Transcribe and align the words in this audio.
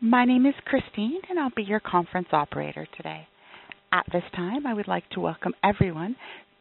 My 0.00 0.24
name 0.24 0.46
is 0.46 0.54
Christine, 0.64 1.18
and 1.28 1.40
I'll 1.40 1.50
be 1.56 1.64
your 1.64 1.80
conference 1.80 2.28
operator 2.30 2.86
today. 2.96 3.26
At 3.92 4.06
this 4.12 4.22
time, 4.32 4.64
I 4.64 4.72
would 4.72 4.86
like 4.86 5.10
to 5.10 5.20
welcome 5.20 5.54
everyone 5.64 6.14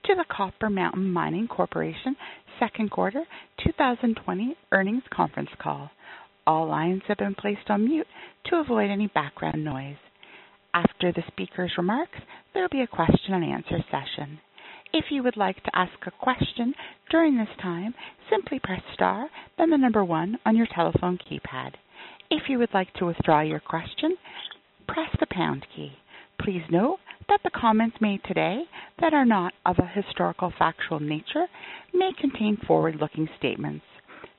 to 0.06 0.16
the 0.16 0.26
Copper 0.28 0.72
Mountain 0.72 1.12
Mining 1.12 1.48
Corporation 1.48 2.16
second 2.60 2.90
quarter 2.90 3.24
2020 3.64 4.58
earnings 4.72 5.04
conference 5.14 5.52
call. 5.62 5.92
All 6.48 6.68
lines 6.68 7.04
have 7.08 7.20
been 7.20 7.36
placed 7.36 7.70
on 7.70 7.86
mute 7.86 8.08
to 8.48 8.56
avoid 8.56 8.90
any 8.90 9.06
background 9.06 9.64
noise. 9.64 9.98
After 10.74 11.12
the 11.12 11.22
speaker's 11.28 11.74
remarks, 11.78 12.18
there 12.56 12.64
will 12.64 12.70
be 12.70 12.82
a 12.82 12.88
question 12.88 13.36
and 13.36 13.46
answer 13.46 13.86
session. 13.92 14.40
If 14.94 15.06
you 15.12 15.22
would 15.22 15.38
like 15.38 15.62
to 15.62 15.76
ask 15.76 15.94
a 16.08 16.12
question 16.12 16.74
during 17.12 17.38
this 17.38 17.56
time, 17.62 17.94
simply 18.32 18.58
press 18.58 18.82
star, 18.96 19.30
then 19.60 19.70
the 19.70 19.78
number 19.78 20.04
one 20.04 20.40
on 20.44 20.58
your 20.58 20.68
telephone 20.74 21.20
keypad. 21.20 21.74
If 22.30 22.50
you 22.50 22.60
would 22.60 22.74
like 22.74 22.94
to 22.96 23.06
withdraw 23.06 23.40
your 23.42 23.62
question, 23.62 24.18
press 24.86 25.10
the 25.20 25.28
pound 25.32 25.66
key. 25.74 25.94
Please 26.42 26.64
note 26.70 27.00
that 27.30 27.40
the 27.44 27.50
comments 27.50 27.98
made 28.02 28.22
today 28.26 28.64
that 29.00 29.14
are 29.14 29.26
not 29.26 29.54
of 29.66 29.78
a 29.80 29.88
historical 29.88 30.52
factual 30.60 31.00
nature 31.00 31.48
may 31.94 32.12
contain 32.20 32.58
forward-looking 32.68 33.30
statements. 33.38 33.86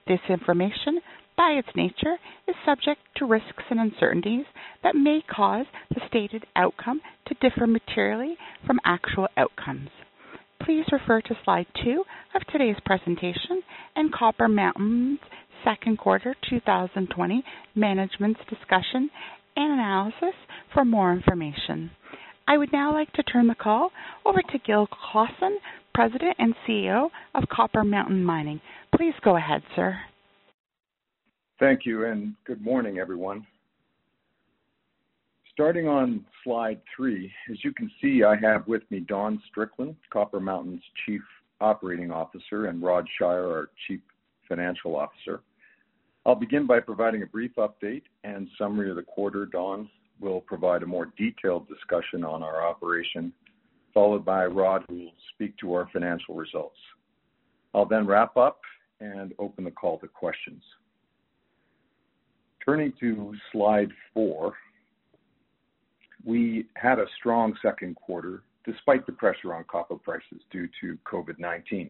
This 0.07 0.21
information, 0.29 1.01
by 1.37 1.53
its 1.53 1.69
nature, 1.75 2.17
is 2.47 2.55
subject 2.67 3.01
to 3.17 3.27
risks 3.27 3.65
and 3.71 3.81
uncertainties 3.81 4.45
that 4.83 4.95
may 4.95 5.23
cause 5.23 5.67
the 5.89 6.03
stated 6.09 6.45
outcome 6.57 7.01
to 7.27 7.35
differ 7.41 7.67
materially 7.67 8.37
from 8.67 8.81
actual 8.85 9.29
outcomes. 9.39 9.89
Please 10.63 10.85
refer 10.93 11.23
to 11.23 11.39
slide 11.45 11.67
two 11.83 12.05
of 12.35 12.43
today's 12.53 12.77
presentation 12.85 13.63
and 13.97 14.13
Copper 14.13 14.49
Mountain's 14.49 15.21
second 15.65 15.99
quarter 15.99 16.35
2020 16.49 17.45
management's 17.75 18.41
discussion 18.49 19.11
and 19.57 19.73
analysis 19.73 20.35
for 20.73 20.85
more 20.85 21.13
information. 21.13 21.91
I 22.47 22.57
would 22.57 22.73
now 22.73 22.95
like 22.95 23.13
to 23.13 23.23
turn 23.25 23.47
the 23.47 23.55
call 23.55 23.91
over 24.25 24.41
to 24.41 24.59
Gil 24.67 24.87
Clausen, 24.87 25.59
President 25.95 26.37
and 26.39 26.55
CEO 26.67 27.09
of 27.35 27.45
Copper 27.51 27.85
Mountain 27.85 28.25
Mining. 28.25 28.61
Please 28.97 29.15
go 29.23 29.37
ahead, 29.37 29.63
sir. 29.77 29.99
Thank 31.61 31.81
you, 31.85 32.07
and 32.07 32.35
good 32.47 32.63
morning, 32.63 32.99
everyone. 32.99 33.47
Starting 35.53 35.89
on 35.89 36.25
slide 36.45 36.81
three, 36.95 37.33
as 37.51 37.59
you 37.65 37.73
can 37.73 37.91
see, 38.01 38.23
I 38.23 38.37
have 38.37 38.67
with 38.69 38.83
me 38.91 39.01
Don 39.01 39.43
Strickland, 39.51 39.97
Copper 40.13 40.39
Mountain's 40.39 40.83
Chief 41.05 41.21
Operating 41.61 42.13
Officer, 42.13 42.67
and 42.67 42.81
Rod 42.81 43.05
Shier, 43.19 43.45
our 43.51 43.71
Chief 43.89 43.99
Financial 44.49 44.95
Officer. 44.95 45.41
I'll 46.27 46.35
begin 46.35 46.67
by 46.67 46.81
providing 46.81 47.23
a 47.23 47.27
brief 47.27 47.53
update 47.57 48.03
and 48.25 48.49
summary 48.59 48.91
of 48.91 48.97
the 48.97 49.03
quarter. 49.03 49.47
Don 49.47 49.89
will 50.21 50.41
provide 50.41 50.83
a 50.83 50.87
more 50.87 51.13
detailed 51.17 51.69
discussion 51.69 52.25
on 52.25 52.43
our 52.43 52.67
operation, 52.67 53.33
followed 53.95 54.25
by 54.25 54.47
Rod, 54.47 54.85
who 54.89 54.97
will 54.97 55.15
speak 55.35 55.57
to 55.59 55.73
our 55.75 55.89
financial 55.93 56.35
results. 56.35 56.77
I'll 57.75 57.87
then 57.87 58.07
wrap 58.07 58.37
up 58.37 58.61
and 59.01 59.33
open 59.39 59.65
the 59.65 59.71
call 59.71 59.99
to 60.01 60.09
questions. 60.09 60.63
Turning 62.65 62.93
to 63.01 63.35
slide 63.53 63.91
four, 64.13 64.55
we 66.25 66.67
had 66.75 66.99
a 66.99 67.07
strong 67.19 67.55
second 67.63 67.97
quarter 67.97 68.43
despite 68.67 69.07
the 69.07 69.13
pressure 69.13 69.55
on 69.55 69.65
copper 69.65 69.97
prices 69.97 70.43
due 70.51 70.69
to 70.81 70.99
COVID-19. 71.11 71.89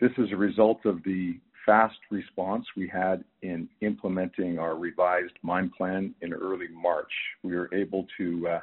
This 0.00 0.12
is 0.18 0.30
a 0.30 0.36
result 0.36 0.84
of 0.84 1.02
the 1.02 1.38
fast 1.64 1.98
response 2.10 2.66
we 2.76 2.88
had 2.88 3.24
in 3.42 3.68
implementing 3.80 4.58
our 4.58 4.76
revised 4.76 5.34
mine 5.42 5.70
plan 5.76 6.14
in 6.20 6.32
early 6.32 6.68
March. 6.68 7.12
We 7.42 7.54
were 7.54 7.72
able 7.74 8.06
to 8.18 8.48
uh, 8.48 8.60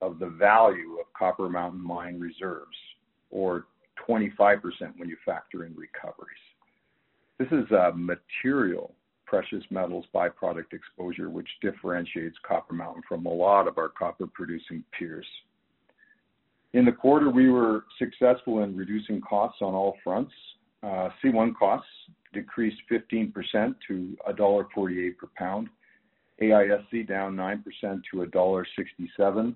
of 0.00 0.18
the 0.18 0.28
value 0.28 0.96
of 0.98 1.12
Copper 1.16 1.48
Mountain 1.48 1.82
Mine 1.82 2.18
reserves, 2.18 2.76
or 3.30 3.66
25% 4.08 4.60
when 4.96 5.08
you 5.08 5.16
factor 5.26 5.66
in 5.66 5.74
recoveries. 5.76 6.38
This 7.38 7.48
is 7.52 7.70
a 7.70 7.92
material 7.94 8.94
precious 9.26 9.62
metals 9.70 10.04
byproduct 10.12 10.72
exposure, 10.72 11.30
which 11.30 11.48
differentiates 11.62 12.36
Copper 12.46 12.74
Mountain 12.74 13.02
from 13.08 13.26
a 13.26 13.32
lot 13.32 13.68
of 13.68 13.78
our 13.78 13.88
copper-producing 13.88 14.82
peers. 14.98 15.26
In 16.72 16.84
the 16.84 16.92
quarter, 16.92 17.30
we 17.30 17.48
were 17.48 17.84
successful 17.98 18.64
in 18.64 18.76
reducing 18.76 19.20
costs 19.20 19.58
on 19.62 19.72
all 19.72 19.96
fronts. 20.02 20.32
Uh, 20.82 21.10
C1 21.22 21.54
costs 21.56 21.88
decreased 22.32 22.78
15% 22.90 23.32
to 23.86 24.16
$1.48 24.28 25.16
per 25.16 25.28
pound, 25.36 25.68
AISC 26.42 27.06
down 27.06 27.36
9% 27.36 27.62
to 28.10 28.16
$1.67, 28.16 29.54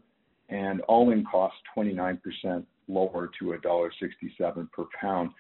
and 0.51 0.81
all-in 0.83 1.25
costs 1.25 1.59
29% 1.77 2.65
lower 2.89 3.31
to 3.39 3.45
$1.67 3.47 4.73
per 4.73 4.85
pound. 5.01 5.31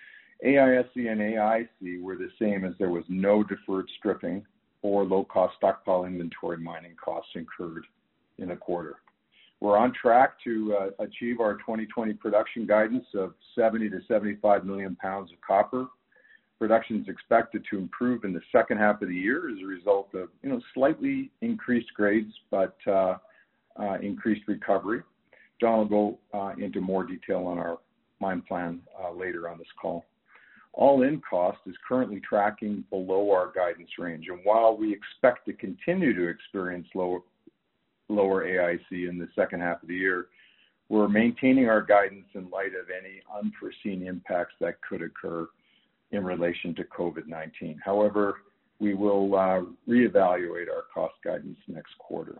AISC 0.44 0.96
and 0.96 1.20
AIC 1.20 2.02
were 2.02 2.16
the 2.16 2.30
same 2.38 2.64
as 2.64 2.72
there 2.78 2.90
was 2.90 3.04
no 3.08 3.42
deferred 3.42 3.88
stripping 3.98 4.44
or 4.82 5.04
low-cost 5.04 5.54
stockpile 5.56 6.04
inventory 6.04 6.58
mining 6.58 6.94
costs 7.02 7.30
incurred 7.34 7.84
in 8.38 8.48
the 8.48 8.56
quarter. 8.56 8.96
We're 9.60 9.78
on 9.78 9.94
track 9.94 10.34
to 10.44 10.76
uh, 10.78 11.02
achieve 11.02 11.40
our 11.40 11.54
2020 11.54 12.12
production 12.14 12.66
guidance 12.66 13.06
of 13.14 13.34
70 13.54 13.88
to 13.90 14.00
75 14.06 14.66
million 14.66 14.96
pounds 14.96 15.32
of 15.32 15.40
copper. 15.40 15.86
Production 16.58 17.00
is 17.02 17.08
expected 17.08 17.64
to 17.70 17.78
improve 17.78 18.24
in 18.24 18.32
the 18.32 18.40
second 18.52 18.78
half 18.78 19.02
of 19.02 19.08
the 19.08 19.14
year 19.14 19.50
as 19.50 19.56
a 19.62 19.66
result 19.66 20.08
of 20.14 20.28
you 20.42 20.50
know, 20.50 20.60
slightly 20.72 21.30
increased 21.40 21.92
grades, 21.94 22.32
but 22.50 22.76
uh, 22.86 23.16
uh, 23.76 23.98
increased 24.00 24.46
recovery. 24.46 25.02
Don 25.60 25.78
will 25.78 25.84
go 25.84 26.18
uh, 26.32 26.52
into 26.58 26.80
more 26.80 27.04
detail 27.04 27.46
on 27.46 27.58
our 27.58 27.78
mine 28.20 28.42
plan 28.46 28.80
later 29.16 29.48
on 29.48 29.58
this 29.58 29.66
call. 29.80 30.04
All-in 30.72 31.20
cost 31.28 31.58
is 31.66 31.74
currently 31.86 32.20
tracking 32.20 32.84
below 32.90 33.30
our 33.30 33.52
guidance 33.54 33.90
range. 33.98 34.26
And 34.28 34.40
while 34.42 34.76
we 34.76 34.92
expect 34.92 35.46
to 35.46 35.52
continue 35.52 36.14
to 36.14 36.28
experience 36.28 36.86
lower 36.94 37.20
lower 38.10 38.44
AIC 38.44 39.08
in 39.08 39.18
the 39.18 39.28
second 39.34 39.60
half 39.60 39.82
of 39.82 39.88
the 39.88 39.94
year, 39.94 40.26
we're 40.88 41.08
maintaining 41.08 41.68
our 41.68 41.80
guidance 41.80 42.26
in 42.34 42.50
light 42.50 42.72
of 42.74 42.90
any 42.90 43.22
unforeseen 43.34 44.06
impacts 44.06 44.54
that 44.60 44.74
could 44.82 45.00
occur 45.00 45.46
in 46.14 46.24
relation 46.24 46.74
to 46.76 46.84
COVID-19. 46.84 47.76
However, 47.84 48.38
we 48.80 48.94
will 48.94 49.34
uh, 49.34 49.60
reevaluate 49.88 50.68
our 50.68 50.84
cost 50.92 51.14
guidance 51.24 51.58
next 51.68 51.96
quarter. 51.98 52.36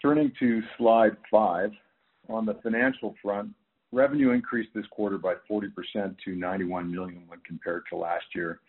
Turning 0.00 0.32
to 0.40 0.62
slide 0.78 1.16
five. 1.30 1.70
On 2.28 2.46
the 2.46 2.54
financial 2.62 3.14
front, 3.22 3.50
revenue 3.90 4.30
increased 4.30 4.70
this 4.74 4.86
quarter 4.90 5.18
by 5.18 5.34
40% 5.50 5.70
to 6.24 6.34
91 6.34 6.90
million 6.90 7.22
when 7.26 7.40
compared 7.46 7.82
to 7.90 7.96
last 7.96 8.24
year. 8.34 8.60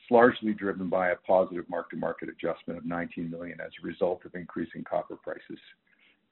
It's 0.00 0.10
largely 0.10 0.52
driven 0.52 0.88
by 0.88 1.10
a 1.10 1.16
positive 1.16 1.64
mark-to-market 1.68 2.28
adjustment 2.28 2.78
of 2.78 2.84
19 2.84 3.30
million 3.30 3.60
as 3.60 3.70
a 3.82 3.86
result 3.86 4.24
of 4.24 4.34
increasing 4.34 4.84
copper 4.84 5.16
prices. 5.16 5.58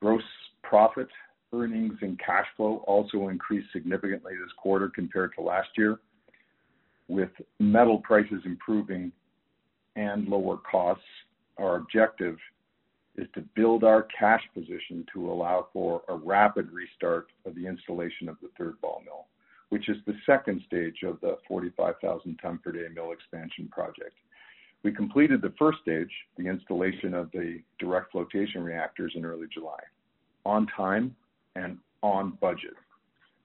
Gross 0.00 0.22
profit, 0.62 1.08
earnings, 1.52 1.94
and 2.02 2.18
cash 2.18 2.46
flow 2.56 2.84
also 2.86 3.28
increased 3.28 3.68
significantly 3.72 4.32
this 4.34 4.52
quarter 4.56 4.88
compared 4.88 5.32
to 5.34 5.42
last 5.42 5.68
year. 5.76 5.98
With 7.08 7.30
metal 7.58 7.98
prices 7.98 8.42
improving 8.44 9.10
and 9.96 10.28
lower 10.28 10.58
costs, 10.58 11.04
our 11.58 11.76
objective 11.76 12.36
is 13.16 13.26
to 13.34 13.42
build 13.54 13.84
our 13.84 14.06
cash 14.18 14.42
position 14.54 15.04
to 15.12 15.30
allow 15.30 15.66
for 15.72 16.02
a 16.08 16.14
rapid 16.14 16.70
restart 16.72 17.28
of 17.44 17.54
the 17.54 17.66
installation 17.66 18.28
of 18.28 18.36
the 18.40 18.48
third 18.56 18.80
ball 18.80 19.02
mill, 19.04 19.26
which 19.68 19.88
is 19.88 19.96
the 20.06 20.14
second 20.24 20.62
stage 20.66 21.02
of 21.04 21.20
the 21.20 21.36
45,000 21.48 22.38
ton 22.40 22.58
per 22.62 22.72
day 22.72 22.86
mill 22.94 23.12
expansion 23.12 23.68
project. 23.68 24.14
We 24.82 24.92
completed 24.92 25.42
the 25.42 25.52
first 25.58 25.78
stage, 25.82 26.10
the 26.38 26.46
installation 26.46 27.12
of 27.12 27.30
the 27.32 27.60
direct 27.78 28.12
flotation 28.12 28.62
reactors 28.62 29.12
in 29.14 29.24
early 29.24 29.46
July, 29.52 29.80
on 30.46 30.66
time 30.74 31.14
and 31.56 31.78
on 32.02 32.38
budget. 32.40 32.74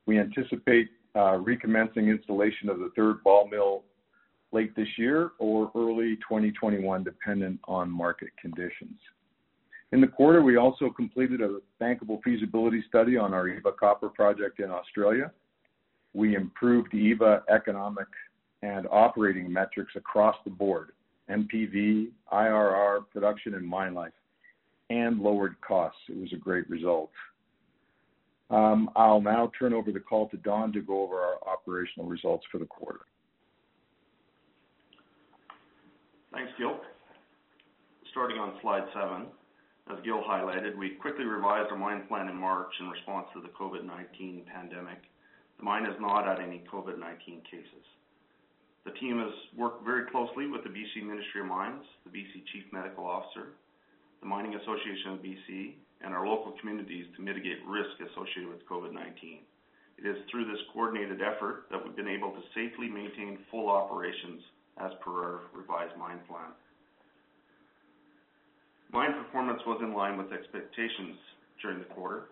We 0.05 0.19
anticipate 0.19 0.89
uh, 1.15 1.37
recommencing 1.37 2.09
installation 2.09 2.69
of 2.69 2.79
the 2.79 2.91
third 2.95 3.23
ball 3.23 3.47
mill 3.49 3.83
late 4.51 4.75
this 4.75 4.87
year 4.97 5.31
or 5.39 5.71
early 5.75 6.15
2021, 6.17 7.03
dependent 7.03 7.59
on 7.65 7.89
market 7.89 8.29
conditions. 8.39 8.97
In 9.91 10.01
the 10.01 10.07
quarter, 10.07 10.41
we 10.41 10.57
also 10.57 10.89
completed 10.89 11.41
a 11.41 11.59
bankable 11.81 12.21
feasibility 12.23 12.83
study 12.87 13.17
on 13.17 13.33
our 13.33 13.47
Eva 13.47 13.71
Copper 13.71 14.09
Project 14.09 14.59
in 14.59 14.69
Australia. 14.69 15.31
We 16.13 16.35
improved 16.35 16.93
Eva 16.93 17.43
economic 17.49 18.07
and 18.61 18.87
operating 18.91 19.51
metrics 19.51 19.93
across 19.95 20.35
the 20.43 20.49
board, 20.49 20.91
NPV, 21.29 22.09
IRR, 22.31 23.05
production, 23.11 23.53
and 23.53 23.65
mine 23.65 23.93
life, 23.93 24.13
and 24.89 25.19
lowered 25.19 25.55
costs. 25.61 25.99
It 26.09 26.17
was 26.17 26.33
a 26.33 26.37
great 26.37 26.69
result. 26.69 27.11
Um, 28.49 28.89
I'll 28.95 29.21
now 29.21 29.51
turn 29.57 29.73
over 29.73 29.91
the 29.91 29.99
call 29.99 30.29
to 30.29 30.37
Don 30.37 30.71
to 30.73 30.81
go 30.81 31.01
over 31.03 31.15
our 31.15 31.37
operational 31.47 32.07
results 32.07 32.45
for 32.51 32.59
the 32.59 32.65
quarter. 32.65 33.01
Thanks, 36.31 36.51
Gil. 36.57 36.77
Starting 38.11 38.37
on 38.37 38.53
slide 38.61 38.85
seven, 38.93 39.27
as 39.91 39.97
Gil 40.03 40.21
highlighted, 40.21 40.77
we 40.77 40.91
quickly 41.01 41.25
revised 41.25 41.71
our 41.71 41.77
mine 41.77 42.03
plan 42.07 42.27
in 42.27 42.35
March 42.35 42.71
in 42.79 42.89
response 42.89 43.27
to 43.33 43.41
the 43.41 43.49
COVID-19 43.49 44.45
pandemic. 44.45 44.99
The 45.57 45.63
mine 45.63 45.85
has 45.85 45.95
not 45.99 46.25
had 46.25 46.39
any 46.39 46.63
COVID-19 46.71 47.43
cases. 47.49 47.85
The 48.85 48.91
team 48.91 49.19
has 49.19 49.33
worked 49.57 49.83
very 49.83 50.05
closely 50.11 50.47
with 50.47 50.63
the 50.63 50.69
BC 50.69 51.03
Ministry 51.03 51.41
of 51.41 51.47
Mines, 51.47 51.83
the 52.03 52.11
BC 52.11 52.45
Chief 52.53 52.63
Medical 52.71 53.05
Officer, 53.05 53.53
the 54.21 54.27
Mining 54.27 54.55
Association 54.55 55.13
of 55.13 55.19
BC, 55.19 55.73
and 56.03 56.13
our 56.13 56.27
local 56.27 56.53
communities 56.59 57.05
to 57.15 57.21
mitigate 57.21 57.65
risk 57.67 57.95
associated 57.99 58.49
with 58.49 58.67
COVID-19. 58.67 59.39
It 59.97 60.05
is 60.05 60.17
through 60.29 60.45
this 60.45 60.61
coordinated 60.73 61.21
effort 61.21 61.65
that 61.71 61.83
we've 61.83 61.95
been 61.95 62.07
able 62.07 62.31
to 62.31 62.41
safely 62.53 62.89
maintain 62.89 63.39
full 63.49 63.69
operations 63.69 64.41
as 64.77 64.91
per 65.01 65.11
our 65.11 65.39
revised 65.53 65.97
mine 65.97 66.19
plan. 66.27 66.51
Mine 68.91 69.13
performance 69.23 69.61
was 69.65 69.79
in 69.81 69.93
line 69.93 70.17
with 70.17 70.31
expectations 70.31 71.17
during 71.61 71.79
the 71.79 71.85
quarter. 71.85 72.25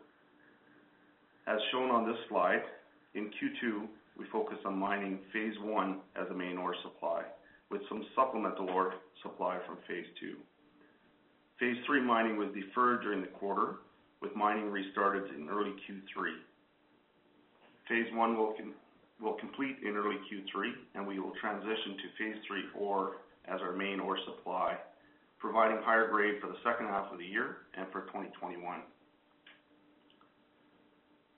As 1.47 1.59
shown 1.71 1.89
on 1.89 2.05
this 2.05 2.19
slide, 2.29 2.63
in 3.15 3.25
Q2, 3.25 3.87
we 4.17 4.25
focused 4.31 4.65
on 4.65 4.77
mining 4.77 5.19
phase 5.31 5.55
one 5.61 5.99
as 6.15 6.27
a 6.29 6.33
main 6.33 6.57
ore 6.57 6.75
supply, 6.83 7.23
with 7.69 7.81
some 7.89 8.05
supplemental 8.15 8.69
ore 8.69 8.93
supply 9.21 9.57
from 9.65 9.77
phase 9.87 10.05
II. 10.21 10.35
Phase 11.63 11.79
3 11.85 12.01
mining 12.01 12.35
was 12.35 12.49
deferred 12.51 13.03
during 13.03 13.21
the 13.21 13.27
quarter, 13.39 13.75
with 14.19 14.35
mining 14.35 14.69
restarted 14.69 15.33
in 15.33 15.47
early 15.47 15.71
Q3. 15.87 16.35
Phase 17.87 18.13
1 18.13 18.37
will 18.37 19.33
complete 19.39 19.77
in 19.81 19.95
early 19.95 20.17
Q3, 20.27 20.73
and 20.95 21.07
we 21.07 21.19
will 21.19 21.31
transition 21.39 21.95
to 21.95 22.17
phase 22.19 22.35
III 22.51 22.63
ore 22.75 23.21
as 23.47 23.61
our 23.61 23.71
main 23.71 24.01
ore 24.01 24.17
supply, 24.25 24.75
providing 25.39 25.77
higher 25.83 26.09
grade 26.09 26.41
for 26.41 26.47
the 26.47 26.59
second 26.65 26.87
half 26.87 27.09
of 27.13 27.17
the 27.17 27.25
year 27.25 27.59
and 27.75 27.87
for 27.93 28.01
2021. 28.11 28.81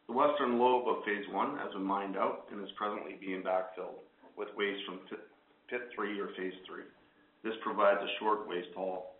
The 0.08 0.14
western 0.14 0.58
lobe 0.58 0.88
of 0.88 1.06
phase 1.06 1.26
1 1.30 1.58
has 1.60 1.72
been 1.74 1.84
mined 1.84 2.18
out 2.18 2.48
and 2.52 2.64
is 2.64 2.72
presently 2.76 3.16
being 3.22 3.44
backfilled 3.44 4.02
with 4.36 4.50
waste 4.58 4.82
from 4.88 5.02
pit 5.70 5.82
3 5.96 6.20
or 6.20 6.30
phase 6.30 6.58
3. 6.66 6.82
This 7.44 7.54
provides 7.62 8.02
a 8.02 8.18
short 8.20 8.50
waste 8.50 8.74
haul. 8.76 9.15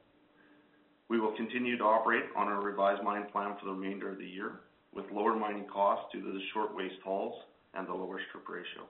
We 1.10 1.20
will 1.20 1.36
continue 1.36 1.78
to 1.78 1.84
operate 1.84 2.26
on 2.36 2.48
our 2.48 2.62
revised 2.62 3.04
mine 3.04 3.28
plan 3.32 3.56
for 3.60 3.66
the 3.66 3.74
remainder 3.74 4.10
of 4.10 4.18
the 4.18 4.26
year, 4.26 4.62
with 4.94 5.06
lower 5.12 5.36
mining 5.36 5.66
costs 5.72 6.06
due 6.12 6.22
to 6.22 6.32
the 6.32 6.42
short 6.54 6.76
waste 6.76 7.02
hauls 7.04 7.36
and 7.76 7.88
the 7.88 7.94
lower 7.94 8.20
strip 8.30 8.48
ratio. 8.50 8.88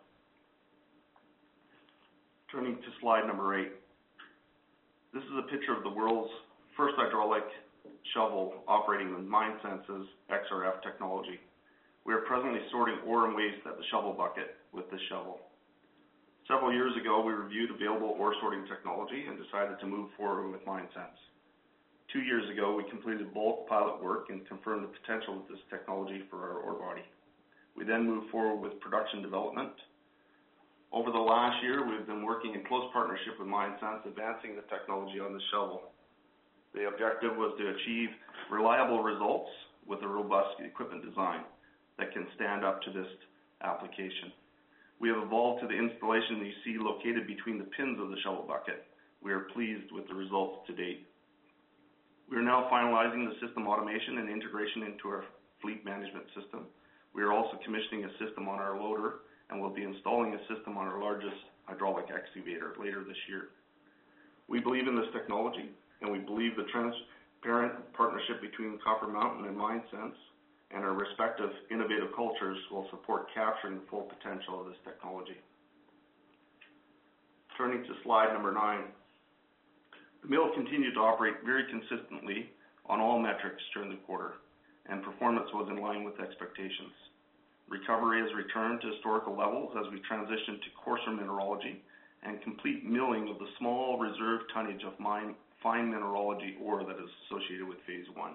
Turning 2.52 2.76
to 2.76 2.90
slide 3.02 3.28
number 3.28 3.60
eight. 3.60 3.74
This 5.14 5.24
is 5.24 5.38
a 5.38 5.52
picture 5.52 5.76
of 5.76 5.84
the 5.84 5.90
world's 5.90 6.32
first 6.78 6.96
hydraulic 6.98 7.44
shovel 8.14 8.64
operating 8.68 9.12
with 9.14 9.28
MineSense's 9.28 10.08
XRF 10.32 10.82
technology. 10.84 11.40
We 12.06 12.14
are 12.14 12.24
presently 12.28 12.60
sorting 12.72 13.00
ore 13.06 13.26
and 13.28 13.36
waste 13.36 13.66
at 13.66 13.78
the 13.78 13.84
shovel 13.92 14.14
bucket 14.14 14.56
with 14.72 14.90
this 14.92 15.02
shovel. 15.10 15.40
Several 16.48 16.72
years 16.72 16.94
ago, 16.96 17.24
we 17.26 17.34
reviewed 17.34 17.72
available 17.72 18.16
ore 18.20 18.36
sorting 18.40 18.64
technology 18.68 19.26
and 19.28 19.42
decided 19.42 19.80
to 19.80 19.88
move 19.88 20.10
forward 20.16 20.52
with 20.52 20.64
MineSense. 20.66 21.18
Two 22.16 22.24
years 22.24 22.50
ago, 22.50 22.74
we 22.74 22.90
completed 22.90 23.34
bulk 23.34 23.68
pilot 23.68 24.02
work 24.02 24.28
and 24.30 24.48
confirmed 24.48 24.88
the 24.88 24.96
potential 25.04 25.36
of 25.36 25.50
this 25.52 25.60
technology 25.70 26.24
for 26.30 26.48
our 26.48 26.64
ore 26.64 26.80
body. 26.80 27.04
We 27.76 27.84
then 27.84 28.08
moved 28.08 28.32
forward 28.32 28.64
with 28.64 28.80
production 28.80 29.22
development. 29.22 29.76
Over 30.94 31.12
the 31.12 31.20
last 31.20 31.62
year, 31.62 31.84
we've 31.84 32.08
been 32.08 32.24
working 32.24 32.56
in 32.56 32.64
close 32.64 32.88
partnership 32.94 33.36
with 33.38 33.50
MineSense, 33.50 34.08
advancing 34.08 34.56
the 34.56 34.64
technology 34.72 35.20
on 35.20 35.34
the 35.34 35.42
shovel. 35.52 35.92
The 36.74 36.88
objective 36.88 37.36
was 37.36 37.52
to 37.60 37.76
achieve 37.76 38.16
reliable 38.50 39.04
results 39.04 39.52
with 39.86 40.02
a 40.02 40.08
robust 40.08 40.56
equipment 40.64 41.04
design 41.04 41.44
that 42.00 42.14
can 42.14 42.28
stand 42.36 42.64
up 42.64 42.82
to 42.84 42.92
this 42.92 43.12
application. 43.62 44.32
We 45.02 45.10
have 45.10 45.22
evolved 45.22 45.64
to 45.64 45.68
the 45.68 45.76
installation 45.76 46.46
you 46.46 46.54
see 46.64 46.80
located 46.80 47.28
between 47.28 47.58
the 47.58 47.68
pins 47.76 48.00
of 48.00 48.08
the 48.08 48.22
shovel 48.24 48.46
bucket. 48.48 48.88
We 49.22 49.34
are 49.34 49.52
pleased 49.52 49.92
with 49.92 50.08
the 50.08 50.16
results 50.16 50.66
to 50.68 50.74
date. 50.74 51.08
We 52.30 52.38
are 52.38 52.42
now 52.42 52.68
finalizing 52.72 53.30
the 53.30 53.38
system 53.46 53.68
automation 53.68 54.18
and 54.18 54.30
integration 54.30 54.84
into 54.84 55.10
our 55.10 55.26
fleet 55.62 55.86
management 55.86 56.26
system. 56.34 56.66
We 57.14 57.24
are 57.24 57.32
also 57.32 57.58
commissioning 57.64 58.06
a 58.06 58.12
system 58.18 58.48
on 58.48 58.60
our 58.60 58.80
loader 58.80 59.22
and 59.50 59.62
will 59.62 59.70
be 59.74 59.84
installing 59.84 60.34
a 60.34 60.42
system 60.54 60.78
on 60.78 60.88
our 60.88 61.00
largest 61.00 61.38
hydraulic 61.66 62.06
excavator 62.10 62.74
later 62.80 63.04
this 63.08 63.18
year. 63.30 63.50
We 64.48 64.60
believe 64.60 64.88
in 64.88 64.96
this 64.96 65.10
technology, 65.14 65.70
and 66.02 66.12
we 66.12 66.20
believe 66.20 66.56
the 66.56 66.70
transparent 66.74 67.94
partnership 67.94 68.42
between 68.42 68.80
Copper 68.84 69.08
Mountain 69.08 69.46
and 69.46 69.58
MineSense 69.58 70.18
and 70.72 70.84
our 70.84 70.94
respective 70.94 71.50
innovative 71.72 72.10
cultures 72.16 72.58
will 72.72 72.88
support 72.90 73.28
capturing 73.34 73.76
the 73.76 73.86
full 73.90 74.10
potential 74.10 74.62
of 74.62 74.68
this 74.68 74.82
technology. 74.84 75.38
Turning 77.58 77.84
to 77.84 77.94
slide 78.04 78.34
number 78.34 78.52
nine. 78.52 78.86
The 80.26 80.32
mill 80.32 80.50
continued 80.56 80.96
to 80.96 81.02
operate 81.02 81.46
very 81.46 81.70
consistently 81.70 82.50
on 82.90 83.00
all 83.00 83.20
metrics 83.20 83.62
during 83.76 83.92
the 83.92 84.02
quarter, 84.10 84.42
and 84.90 85.04
performance 85.04 85.46
was 85.54 85.70
in 85.70 85.78
line 85.78 86.04
with 86.04 86.20
expectations. 86.20 86.98
Recovery 87.70 88.22
has 88.26 88.34
returned 88.34 88.82
to 88.82 88.90
historical 88.90 89.38
levels 89.38 89.78
as 89.78 89.86
we 89.94 90.00
transition 90.00 90.58
to 90.66 90.82
coarser 90.84 91.12
mineralogy 91.12 91.84
and 92.24 92.42
complete 92.42 92.84
milling 92.84 93.30
of 93.30 93.38
the 93.38 93.46
small 93.60 94.00
reserve 94.00 94.42
tonnage 94.52 94.82
of 94.82 94.98
fine 94.98 95.92
mineralogy 95.92 96.58
ore 96.60 96.84
that 96.84 96.98
is 96.98 97.10
associated 97.30 97.68
with 97.68 97.78
phase 97.86 98.08
I. 98.18 98.34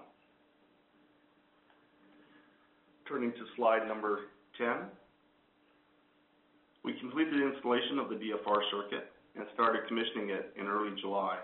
Turning 3.09 3.33
to 3.33 3.45
slide 3.57 3.89
number 3.89 4.31
10. 4.59 4.87
We 6.85 6.93
completed 7.01 7.35
the 7.35 7.53
installation 7.53 7.99
of 7.99 8.09
the 8.11 8.15
DFR 8.15 8.63
circuit 8.71 9.11
and 9.35 9.45
started 9.55 9.89
commissioning 9.89 10.31
it 10.31 10.55
in 10.57 10.69
early 10.69 10.95
July. 11.01 11.39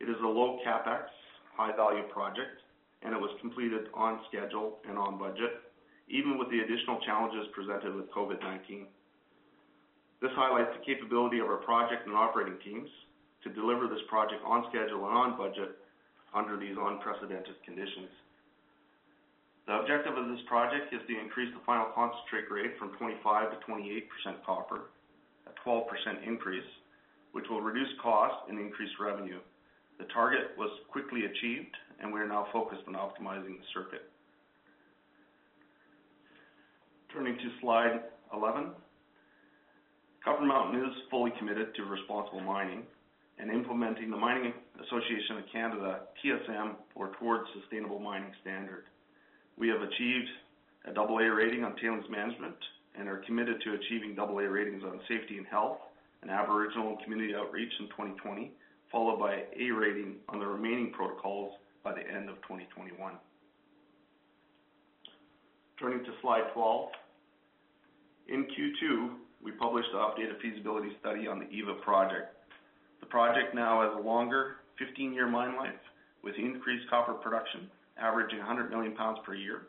It 0.00 0.08
is 0.08 0.16
a 0.24 0.26
low 0.26 0.58
CapEx, 0.66 1.12
high-value 1.56 2.08
project, 2.08 2.64
and 3.02 3.12
it 3.12 3.20
was 3.20 3.36
completed 3.40 3.88
on 3.92 4.20
schedule 4.28 4.78
and 4.88 4.96
on 4.96 5.18
budget, 5.18 5.60
even 6.08 6.38
with 6.38 6.48
the 6.50 6.60
additional 6.60 7.00
challenges 7.04 7.46
presented 7.52 7.94
with 7.94 8.10
COVID-19. 8.10 8.88
This 10.20 10.32
highlights 10.36 10.72
the 10.76 10.84
capability 10.84 11.38
of 11.40 11.48
our 11.48 11.64
project 11.64 12.06
and 12.06 12.16
operating 12.16 12.56
teams 12.64 12.88
to 13.44 13.52
deliver 13.52 13.88
this 13.88 14.04
project 14.08 14.40
on 14.44 14.64
schedule 14.68 15.04
and 15.04 15.16
on 15.16 15.36
budget 15.36 15.76
under 16.34 16.56
these 16.56 16.76
unprecedented 16.76 17.56
conditions. 17.64 18.12
The 19.66 19.80
objective 19.80 20.16
of 20.16 20.28
this 20.28 20.44
project 20.48 20.92
is 20.92 21.00
to 21.08 21.20
increase 21.20 21.52
the 21.52 21.64
final 21.64 21.92
concentrate 21.94 22.48
grade 22.48 22.72
from 22.78 22.96
25 22.96 23.52
to 23.52 23.56
28% 23.68 24.44
copper, 24.44 24.90
a 25.46 25.52
12% 25.68 25.84
increase, 26.26 26.68
which 27.32 27.44
will 27.48 27.60
reduce 27.60 27.88
cost 28.02 28.48
and 28.48 28.58
increase 28.58 28.90
revenue. 29.00 29.40
The 30.00 30.06
target 30.14 30.56
was 30.56 30.70
quickly 30.88 31.26
achieved, 31.26 31.76
and 32.00 32.10
we 32.10 32.20
are 32.20 32.26
now 32.26 32.46
focused 32.54 32.82
on 32.88 32.94
optimizing 32.94 33.60
the 33.60 33.68
circuit. 33.74 34.08
Turning 37.12 37.36
to 37.36 37.48
slide 37.60 38.00
11. 38.32 38.70
Copper 40.24 40.44
Mountain 40.44 40.80
is 40.80 40.96
fully 41.10 41.32
committed 41.38 41.74
to 41.74 41.84
responsible 41.84 42.40
mining 42.40 42.84
and 43.38 43.50
implementing 43.50 44.10
the 44.10 44.16
Mining 44.16 44.54
Association 44.80 45.36
of 45.36 45.44
Canada, 45.52 46.00
TSM, 46.24 46.76
or 46.94 47.12
Towards 47.20 47.44
Sustainable 47.60 47.98
Mining 47.98 48.32
standard. 48.40 48.84
We 49.58 49.68
have 49.68 49.82
achieved 49.82 50.28
a 50.86 50.98
AA 50.98 51.28
rating 51.28 51.62
on 51.62 51.76
tailings 51.76 52.08
management 52.08 52.56
and 52.98 53.06
are 53.06 53.18
committed 53.26 53.60
to 53.64 53.74
achieving 53.74 54.18
AA 54.18 54.48
ratings 54.48 54.82
on 54.82 54.98
safety 55.08 55.36
and 55.36 55.46
health 55.46 55.76
and 56.22 56.30
Aboriginal 56.30 56.96
community 57.04 57.34
outreach 57.34 57.72
in 57.80 57.86
2020, 57.88 58.52
followed 58.90 59.18
by 59.18 59.44
A 59.58 59.70
rating 59.70 60.16
on 60.28 60.38
the 60.38 60.46
remaining 60.46 60.92
protocols 60.92 61.54
by 61.84 61.92
the 61.92 62.00
end 62.00 62.28
of 62.28 62.36
2021. 62.42 63.14
Turning 65.78 66.04
to 66.04 66.10
slide 66.20 66.44
12. 66.52 66.88
In 68.28 68.44
Q2, 68.44 69.10
we 69.42 69.52
published 69.52 69.88
the 69.92 69.98
updated 69.98 70.40
feasibility 70.42 70.90
study 71.00 71.26
on 71.26 71.38
the 71.38 71.48
Eva 71.48 71.74
project. 71.82 72.36
The 73.00 73.06
project 73.06 73.54
now 73.54 73.82
has 73.82 73.98
a 73.98 74.06
longer 74.06 74.56
15-year 74.80 75.28
mine 75.28 75.56
life 75.56 75.80
with 76.22 76.34
increased 76.36 76.88
copper 76.90 77.14
production, 77.14 77.70
averaging 77.98 78.38
100 78.38 78.70
million 78.70 78.94
pounds 78.94 79.18
per 79.24 79.34
year. 79.34 79.68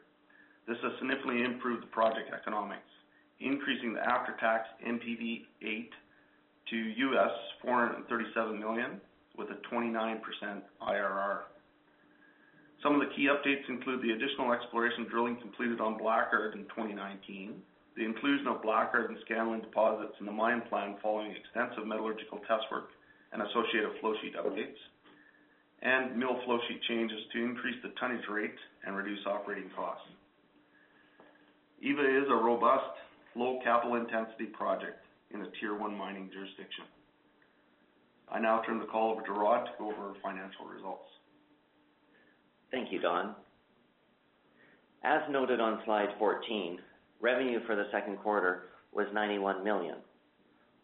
This 0.68 0.78
has 0.84 0.92
significantly 1.00 1.44
improved 1.44 1.84
the 1.84 1.88
project 1.88 2.30
economics, 2.34 2.92
increasing 3.40 3.94
the 3.94 4.02
after-tax 4.02 4.68
NPV8 4.86 5.90
to 6.70 6.76
US 6.76 7.32
$437 7.66 8.60
million 8.60 9.02
with 9.38 9.50
a 9.50 9.58
29% 9.74 10.22
IRR. 10.82 11.40
Some 12.84 12.96
of 12.96 13.02
the 13.02 13.14
key 13.16 13.30
updates 13.30 13.70
include 13.70 14.02
the 14.02 14.12
additional 14.12 14.52
exploration 14.54 15.06
drilling 15.10 15.38
completed 15.38 15.80
on 15.80 15.98
Blackard 15.98 16.56
in 16.56 16.64
2019, 16.74 17.62
the 17.96 18.06
inclusion 18.06 18.48
of 18.48 18.62
Blackard 18.62 19.10
and 19.10 19.20
Scanlan 19.26 19.62
deposits 19.62 20.14
in 20.20 20.26
the 20.26 20.32
mine 20.32 20.64
plan 20.70 20.96
following 21.02 21.32
extensive 21.32 21.86
metallurgical 21.86 22.40
test 22.48 22.66
work 22.72 22.90
and 23.34 23.42
associated 23.42 23.92
flow 24.00 24.14
sheet 24.22 24.36
updates, 24.36 24.80
and 25.84 26.18
mill 26.18 26.40
flow 26.46 26.60
sheet 26.68 26.82
changes 26.88 27.20
to 27.34 27.44
increase 27.44 27.78
the 27.84 27.94
tonnage 28.00 28.28
rate 28.30 28.58
and 28.86 28.96
reduce 28.96 29.26
operating 29.26 29.70
costs. 29.76 30.08
Eva 31.82 32.02
is 32.02 32.30
a 32.30 32.36
robust, 32.36 32.94
low 33.36 33.60
capital 33.64 33.96
intensity 33.96 34.46
project 34.46 35.04
in 35.32 35.42
a 35.42 35.48
Tier 35.60 35.78
1 35.78 35.98
mining 35.98 36.30
jurisdiction. 36.32 36.86
I 38.32 38.40
now 38.40 38.62
turn 38.66 38.80
the 38.80 38.86
call 38.86 39.12
over 39.12 39.22
to 39.22 39.32
Rod 39.32 39.66
to 39.66 39.72
go 39.78 39.88
over 39.92 40.14
financial 40.24 40.66
results. 40.66 41.06
Thank 42.72 42.92
you, 42.92 43.02
Don. 43.02 43.36
As 45.04 45.22
noted 45.30 45.60
on 45.60 45.82
slide 45.84 46.10
14, 46.18 46.80
revenue 47.20 47.60
for 47.66 47.76
the 47.76 47.88
second 47.92 48.18
quarter 48.20 48.70
was 48.94 49.08
91 49.14 49.64
million 49.64 49.98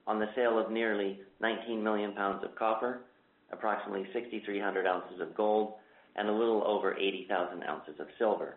on 0.07 0.19
the 0.19 0.29
sale 0.35 0.57
of 0.57 0.71
nearly 0.71 1.19
19 1.41 1.83
million 1.83 2.13
pounds 2.13 2.43
of 2.43 2.55
copper, 2.55 3.01
approximately 3.51 4.07
6,300 4.13 4.87
ounces 4.87 5.19
of 5.19 5.35
gold, 5.35 5.73
and 6.15 6.29
a 6.29 6.31
little 6.31 6.63
over 6.65 6.95
80,000 6.97 7.63
ounces 7.63 7.99
of 7.99 8.07
silver. 8.17 8.55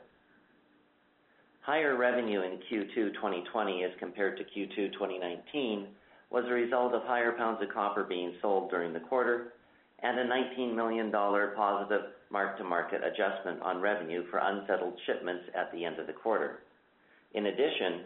Higher 1.60 1.96
revenue 1.96 2.40
in 2.40 2.58
Q2 2.70 3.14
2020 3.14 3.84
as 3.84 3.90
compared 3.98 4.38
to 4.38 4.44
Q2 4.44 4.92
2019 4.92 5.88
was 6.30 6.44
a 6.46 6.52
result 6.52 6.94
of 6.94 7.02
higher 7.02 7.32
pounds 7.32 7.58
of 7.62 7.68
copper 7.74 8.04
being 8.04 8.34
sold 8.40 8.70
during 8.70 8.92
the 8.92 9.00
quarter 9.00 9.52
and 10.02 10.18
a 10.18 10.24
$19 10.24 10.74
million 10.74 11.10
positive 11.10 12.02
mark-to-market 12.30 13.02
adjustment 13.04 13.60
on 13.62 13.80
revenue 13.80 14.24
for 14.30 14.38
unsettled 14.38 14.94
shipments 15.06 15.44
at 15.54 15.70
the 15.72 15.84
end 15.84 15.98
of 15.98 16.06
the 16.06 16.12
quarter. 16.12 16.60
In 17.34 17.46
addition, 17.46 18.04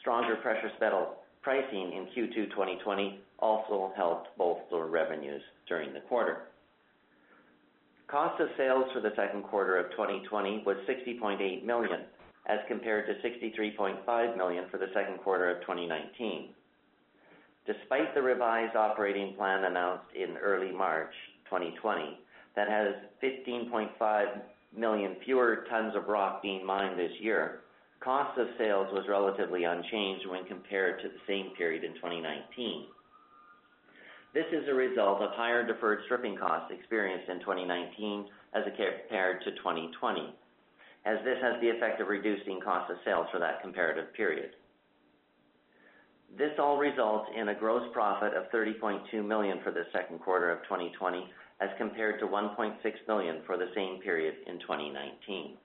stronger 0.00 0.36
precious 0.36 0.72
metal 0.80 1.16
pricing 1.42 1.92
in 1.92 2.06
Q2 2.16 2.50
2020 2.50 3.20
also 3.38 3.92
helped 3.96 4.36
bolster 4.36 4.86
revenues 4.86 5.42
during 5.68 5.92
the 5.92 6.00
quarter. 6.00 6.42
Cost 8.08 8.40
of 8.40 8.48
sales 8.56 8.86
for 8.92 9.00
the 9.00 9.12
second 9.14 9.44
quarter 9.44 9.76
of 9.76 9.90
2020 9.92 10.64
was 10.66 10.76
60.8 10.88 11.64
million, 11.64 12.00
as 12.46 12.58
compared 12.66 13.06
to 13.06 13.28
63.5 13.28 14.36
million 14.36 14.64
for 14.70 14.78
the 14.78 14.88
second 14.92 15.18
quarter 15.18 15.48
of 15.48 15.60
2019. 15.60 16.48
Despite 17.66 18.14
the 18.14 18.22
revised 18.22 18.74
operating 18.74 19.34
plan 19.34 19.64
announced 19.64 20.06
in 20.14 20.36
early 20.38 20.72
March 20.72 21.12
2020 21.44 22.18
that 22.56 22.68
has 22.68 22.94
15.5 23.22 24.40
million 24.76 25.16
fewer 25.24 25.66
tons 25.68 25.94
of 25.94 26.08
rock 26.08 26.42
being 26.42 26.64
mined 26.64 26.98
this 26.98 27.12
year, 27.20 27.60
cost 28.00 28.38
of 28.38 28.48
sales 28.56 28.88
was 28.92 29.04
relatively 29.08 29.64
unchanged 29.64 30.26
when 30.26 30.44
compared 30.46 31.00
to 31.02 31.08
the 31.08 31.20
same 31.26 31.50
period 31.56 31.84
in 31.84 31.94
2019. 31.94 32.86
This 34.32 34.46
is 34.52 34.68
a 34.68 34.74
result 34.74 35.20
of 35.20 35.30
higher 35.32 35.66
deferred 35.66 36.00
stripping 36.04 36.36
costs 36.36 36.72
experienced 36.72 37.28
in 37.28 37.40
2019 37.40 38.26
as 38.54 38.62
compared 38.64 39.42
to 39.42 39.50
2020, 39.56 40.34
as 41.04 41.18
this 41.24 41.38
has 41.42 41.60
the 41.60 41.68
effect 41.68 42.00
of 42.00 42.08
reducing 42.08 42.60
cost 42.60 42.90
of 42.90 42.96
sales 43.04 43.26
for 43.32 43.38
that 43.38 43.60
comparative 43.60 44.14
period. 44.14 44.52
This 46.38 46.52
all 46.58 46.78
results 46.78 47.28
in 47.36 47.48
a 47.48 47.54
gross 47.54 47.82
profit 47.92 48.34
of 48.34 48.50
30.2 48.50 49.26
million 49.26 49.58
for 49.62 49.72
the 49.72 49.84
second 49.92 50.20
quarter 50.20 50.50
of 50.50 50.62
2020 50.64 51.28
as 51.60 51.68
compared 51.76 52.20
to 52.20 52.26
1.6 52.26 52.74
million 53.08 53.42
for 53.46 53.56
the 53.56 53.70
same 53.74 54.00
period 54.00 54.34
in 54.46 54.58
2019. 54.60 55.56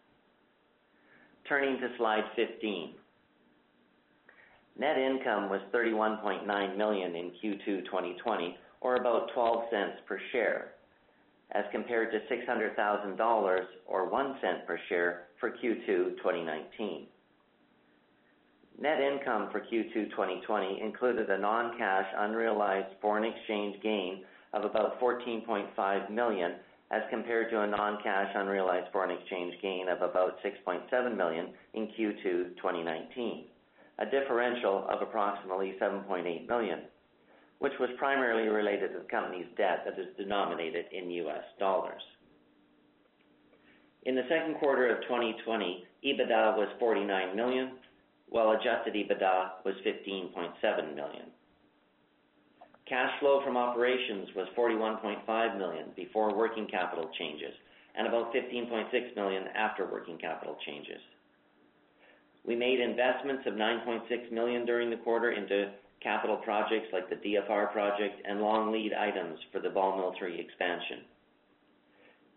Turning 1.47 1.79
to 1.79 1.87
slide 1.97 2.23
15. 2.35 2.95
Net 4.77 4.97
income 4.97 5.49
was 5.49 5.61
31.9 5.73 6.77
million 6.77 7.15
in 7.15 7.31
Q2 7.41 7.85
2020, 7.85 8.57
or 8.81 8.95
about 8.97 9.29
$0.12 9.33 10.05
per 10.05 10.19
share, 10.31 10.73
as 11.51 11.63
compared 11.71 12.11
to 12.11 12.19
$600,000 12.35 13.59
or 13.87 14.09
$0.01 14.09 14.65
per 14.67 14.79
share 14.89 15.27
for 15.39 15.51
Q2 15.51 16.17
2019. 16.17 17.07
Net 18.79 18.99
income 18.99 19.49
for 19.51 19.61
Q2 19.61 20.09
2020 20.11 20.81
included 20.81 21.29
a 21.29 21.37
non-cash 21.37 22.07
unrealized 22.17 22.93
foreign 23.01 23.23
exchange 23.23 23.81
gain 23.81 24.23
of 24.53 24.65
about 24.65 24.99
14.5 24.99 26.09
million 26.09 26.55
as 26.91 27.01
compared 27.09 27.49
to 27.51 27.61
a 27.61 27.67
non-cash 27.67 28.31
unrealized 28.35 28.91
foreign 28.91 29.17
exchange 29.17 29.55
gain 29.61 29.87
of 29.87 30.01
about 30.01 30.37
6.7 30.43 31.17
million 31.17 31.47
in 31.73 31.87
Q2 31.87 32.57
2019, 32.57 33.45
a 33.99 34.05
differential 34.05 34.85
of 34.89 35.01
approximately 35.01 35.75
7.8 35.81 36.47
million, 36.47 36.81
which 37.59 37.73
was 37.79 37.89
primarily 37.97 38.49
related 38.49 38.91
to 38.91 38.99
the 38.99 39.05
company's 39.05 39.47
debt 39.57 39.85
that 39.85 39.97
is 39.97 40.15
denominated 40.17 40.85
in 40.91 41.09
US 41.11 41.43
dollars. 41.59 42.01
In 44.03 44.15
the 44.15 44.27
second 44.29 44.55
quarter 44.59 44.93
of 44.93 45.01
2020, 45.03 45.85
EBITDA 46.03 46.57
was 46.57 46.67
$49 46.79 47.35
million, 47.35 47.71
while 48.29 48.51
adjusted 48.51 48.93
EBITDA 48.93 49.63
was 49.63 49.75
15.7 49.85 50.95
million. 50.95 51.25
Cash 52.87 53.19
flow 53.19 53.41
from 53.43 53.57
operations 53.57 54.29
was 54.35 54.47
41.5 54.57 55.57
million 55.57 55.85
before 55.95 56.35
working 56.35 56.67
capital 56.67 57.09
changes, 57.17 57.53
and 57.95 58.07
about 58.07 58.33
15.6 58.33 59.15
million 59.15 59.45
after 59.55 59.85
working 59.85 60.17
capital 60.17 60.57
changes. 60.65 61.01
We 62.45 62.55
made 62.55 62.79
investments 62.79 63.43
of 63.47 63.55
9.6 63.55 64.31
million 64.31 64.65
during 64.65 64.91
the 64.91 64.97
quarter 64.97 65.31
into 65.31 65.71
capital 66.01 66.37
projects 66.37 66.87
like 66.93 67.09
the 67.09 67.15
DFR 67.15 67.71
project 67.71 68.21
and 68.27 68.39
long 68.39 68.71
lead 68.71 68.93
items 68.93 69.39
for 69.51 69.59
the 69.59 69.69
ball 69.69 69.97
mill 69.97 70.13
3 70.19 70.39
expansion. 70.39 70.99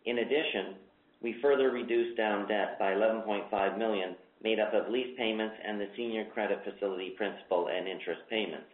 In 0.07 0.19
addition, 0.19 0.77
we 1.21 1.37
further 1.43 1.71
reduced 1.71 2.17
down 2.17 2.49
debt 2.49 2.79
by 2.79 2.93
11.5 2.93 3.79
million, 3.79 4.17
made 4.43 4.61
up 4.61 4.73
of 4.75 4.91
lease 4.91 5.17
payments 5.17 5.57
and 5.65 5.81
the 5.81 5.89
senior 5.97 6.25
credit 6.33 6.61
facility 6.65 7.11
principal 7.17 7.69
and 7.69 7.89
interest 7.89 8.21
payments. 8.31 8.71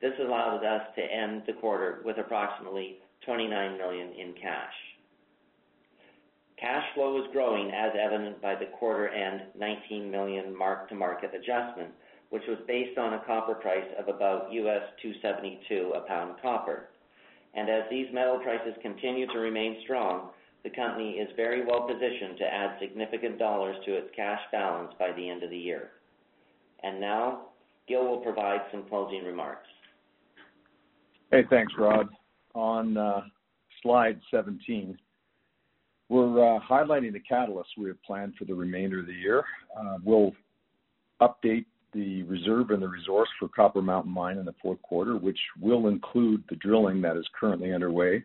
This 0.00 0.12
allowed 0.20 0.64
us 0.64 0.82
to 0.96 1.02
end 1.02 1.44
the 1.46 1.52
quarter 1.54 2.02
with 2.04 2.18
approximately 2.18 2.98
29 3.24 3.78
million 3.78 4.08
in 4.18 4.34
cash. 4.34 4.74
Cash 6.58 6.84
flow 6.94 7.20
is 7.20 7.30
growing 7.32 7.70
as 7.70 7.92
evident 7.98 8.40
by 8.40 8.54
the 8.54 8.66
quarter 8.78 9.08
end 9.08 9.42
19 9.58 10.10
million 10.10 10.56
mark-to-market 10.56 11.32
adjustment, 11.34 11.90
which 12.30 12.42
was 12.48 12.58
based 12.66 12.98
on 12.98 13.14
a 13.14 13.24
copper 13.26 13.54
price 13.54 13.86
of 13.98 14.08
about 14.08 14.50
$2.72 14.50 15.96
a 15.96 16.00
pound 16.06 16.36
copper. 16.40 16.88
And 17.54 17.68
as 17.68 17.82
these 17.90 18.06
metal 18.12 18.38
prices 18.38 18.74
continue 18.80 19.26
to 19.26 19.38
remain 19.38 19.78
strong, 19.84 20.30
the 20.64 20.70
company 20.70 21.12
is 21.12 21.28
very 21.36 21.64
well 21.64 21.86
positioned 21.86 22.38
to 22.38 22.44
add 22.44 22.78
significant 22.80 23.38
dollars 23.38 23.76
to 23.84 23.94
its 23.94 24.08
cash 24.14 24.40
balance 24.52 24.92
by 24.98 25.12
the 25.12 25.28
end 25.28 25.42
of 25.42 25.50
the 25.50 25.58
year. 25.58 25.90
And 26.82 27.00
now, 27.00 27.46
Gil 27.88 28.04
will 28.06 28.20
provide 28.20 28.60
some 28.70 28.84
closing 28.88 29.24
remarks. 29.24 29.66
Hey, 31.30 31.42
thanks, 31.50 31.72
Rod. 31.78 32.08
On 32.54 32.96
uh, 32.96 33.22
slide 33.82 34.20
17, 34.30 34.98
we're 36.08 36.56
uh, 36.56 36.60
highlighting 36.60 37.12
the 37.12 37.22
catalysts 37.30 37.76
we 37.78 37.88
have 37.88 38.02
planned 38.02 38.34
for 38.38 38.44
the 38.44 38.54
remainder 38.54 39.00
of 39.00 39.06
the 39.06 39.14
year. 39.14 39.42
Uh, 39.76 39.96
we'll 40.04 40.32
update 41.20 41.64
the 41.92 42.22
reserve 42.24 42.70
and 42.70 42.82
the 42.82 42.88
resource 42.88 43.28
for 43.38 43.48
Copper 43.48 43.82
Mountain 43.82 44.12
Mine 44.12 44.38
in 44.38 44.44
the 44.44 44.54
fourth 44.62 44.80
quarter, 44.82 45.16
which 45.16 45.38
will 45.60 45.88
include 45.88 46.42
the 46.48 46.56
drilling 46.56 47.00
that 47.02 47.16
is 47.16 47.26
currently 47.38 47.72
underway. 47.72 48.22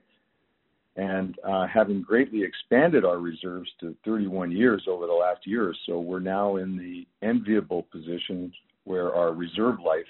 Uh, 0.98 1.68
having 1.72 2.02
greatly 2.02 2.44
expanded 2.44 3.06
our 3.06 3.20
reserves 3.20 3.70
to 3.80 3.96
31 4.04 4.52
years 4.52 4.84
over 4.90 5.06
the 5.06 5.14
last 5.14 5.46
year 5.46 5.70
or 5.70 5.76
so, 5.86 6.00
we're 6.00 6.20
now 6.20 6.56
in 6.56 6.76
the 6.76 7.06
enviable 7.26 7.84
position 7.84 8.52
where 8.86 9.14
our 9.14 9.34
reserve 9.34 9.80
life 9.86 10.06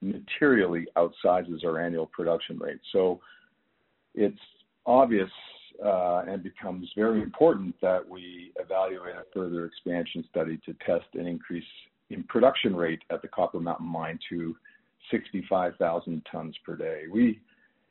materially 0.00 0.86
outsizes 0.96 1.64
our 1.64 1.80
annual 1.80 2.06
production 2.06 2.58
rate. 2.58 2.80
So 2.92 3.20
it's 4.14 4.38
obvious 4.86 5.30
uh, 5.84 6.22
and 6.26 6.42
becomes 6.42 6.88
very 6.96 7.22
important 7.22 7.74
that 7.80 8.06
we 8.08 8.52
evaluate 8.56 9.14
a 9.14 9.24
further 9.32 9.66
expansion 9.66 10.24
study 10.30 10.58
to 10.66 10.74
test 10.84 11.06
an 11.14 11.26
increase 11.26 11.64
in 12.10 12.22
production 12.24 12.74
rate 12.76 13.00
at 13.10 13.22
the 13.22 13.28
Copper 13.28 13.60
Mountain 13.60 13.86
Mine 13.86 14.18
to 14.30 14.54
65,000 15.10 16.22
tons 16.30 16.54
per 16.64 16.76
day. 16.76 17.02
We 17.12 17.40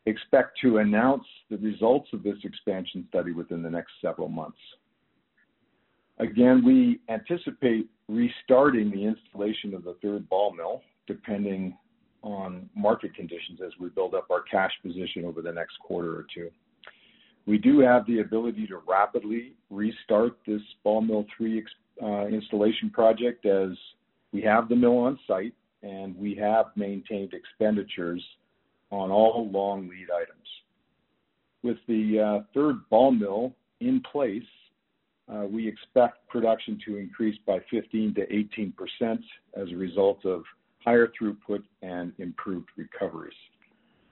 expect 0.05 0.59
to 0.61 0.77
announce 0.77 1.23
the 1.49 1.57
results 1.57 2.09
of 2.13 2.23
this 2.23 2.37
expansion 2.43 3.05
study 3.09 3.31
within 3.31 3.61
the 3.61 3.69
next 3.69 3.91
several 4.01 4.27
months. 4.27 4.57
Again, 6.19 6.63
we 6.65 6.99
anticipate 7.09 7.89
restarting 8.07 8.91
the 8.91 9.05
installation 9.05 9.73
of 9.73 9.83
the 9.83 9.95
third 10.01 10.27
ball 10.29 10.53
mill, 10.53 10.81
depending 11.07 11.77
on 12.21 12.69
market 12.75 13.13
conditions 13.15 13.59
as 13.65 13.71
we 13.79 13.89
build 13.89 14.13
up 14.13 14.27
our 14.29 14.41
cash 14.41 14.71
position 14.81 15.25
over 15.25 15.41
the 15.41 15.51
next 15.51 15.77
quarter 15.79 16.11
or 16.11 16.25
two. 16.33 16.49
We 17.45 17.57
do 17.57 17.79
have 17.79 18.05
the 18.05 18.19
ability 18.19 18.67
to 18.67 18.77
rapidly 18.87 19.53
restart 19.69 20.37
this 20.47 20.61
ball 20.83 21.01
mill 21.01 21.25
3 21.37 21.63
uh, 22.01 22.27
installation 22.27 22.89
project 22.89 23.45
as 23.45 23.71
we 24.31 24.41
have 24.41 24.69
the 24.69 24.75
mill 24.75 24.97
on 24.99 25.19
site, 25.27 25.53
and 25.81 26.15
we 26.17 26.35
have 26.35 26.67
maintained 26.75 27.33
expenditures 27.33 28.23
on 28.93 29.11
all 29.11 29.49
long 29.51 29.89
lead 29.89 30.07
items. 30.15 30.47
With 31.63 31.77
the 31.87 32.19
uh, 32.19 32.43
third 32.53 32.87
ball 32.89 33.11
mill 33.11 33.55
in 33.79 34.01
place, 34.11 34.43
uh, 35.33 35.45
we 35.49 35.67
expect 35.67 36.27
production 36.27 36.79
to 36.85 36.97
increase 36.97 37.37
by 37.47 37.59
15%-18% 37.73 38.73
as 39.55 39.71
a 39.71 39.75
result 39.75 40.25
of 40.25 40.43
higher 40.83 41.09
throughput 41.19 41.63
and 41.81 42.11
improved 42.19 42.67
recoveries. 42.75 43.33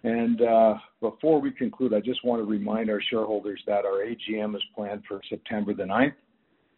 And 0.03 0.41
uh, 0.41 0.75
before 0.99 1.39
we 1.39 1.51
conclude, 1.51 1.93
I 1.93 1.99
just 1.99 2.25
want 2.25 2.41
to 2.41 2.45
remind 2.45 2.89
our 2.89 3.01
shareholders 3.09 3.61
that 3.67 3.85
our 3.85 4.03
AGM 4.03 4.55
is 4.55 4.63
planned 4.73 5.03
for 5.07 5.21
September 5.29 5.73
the 5.73 5.83
9th, 5.83 6.13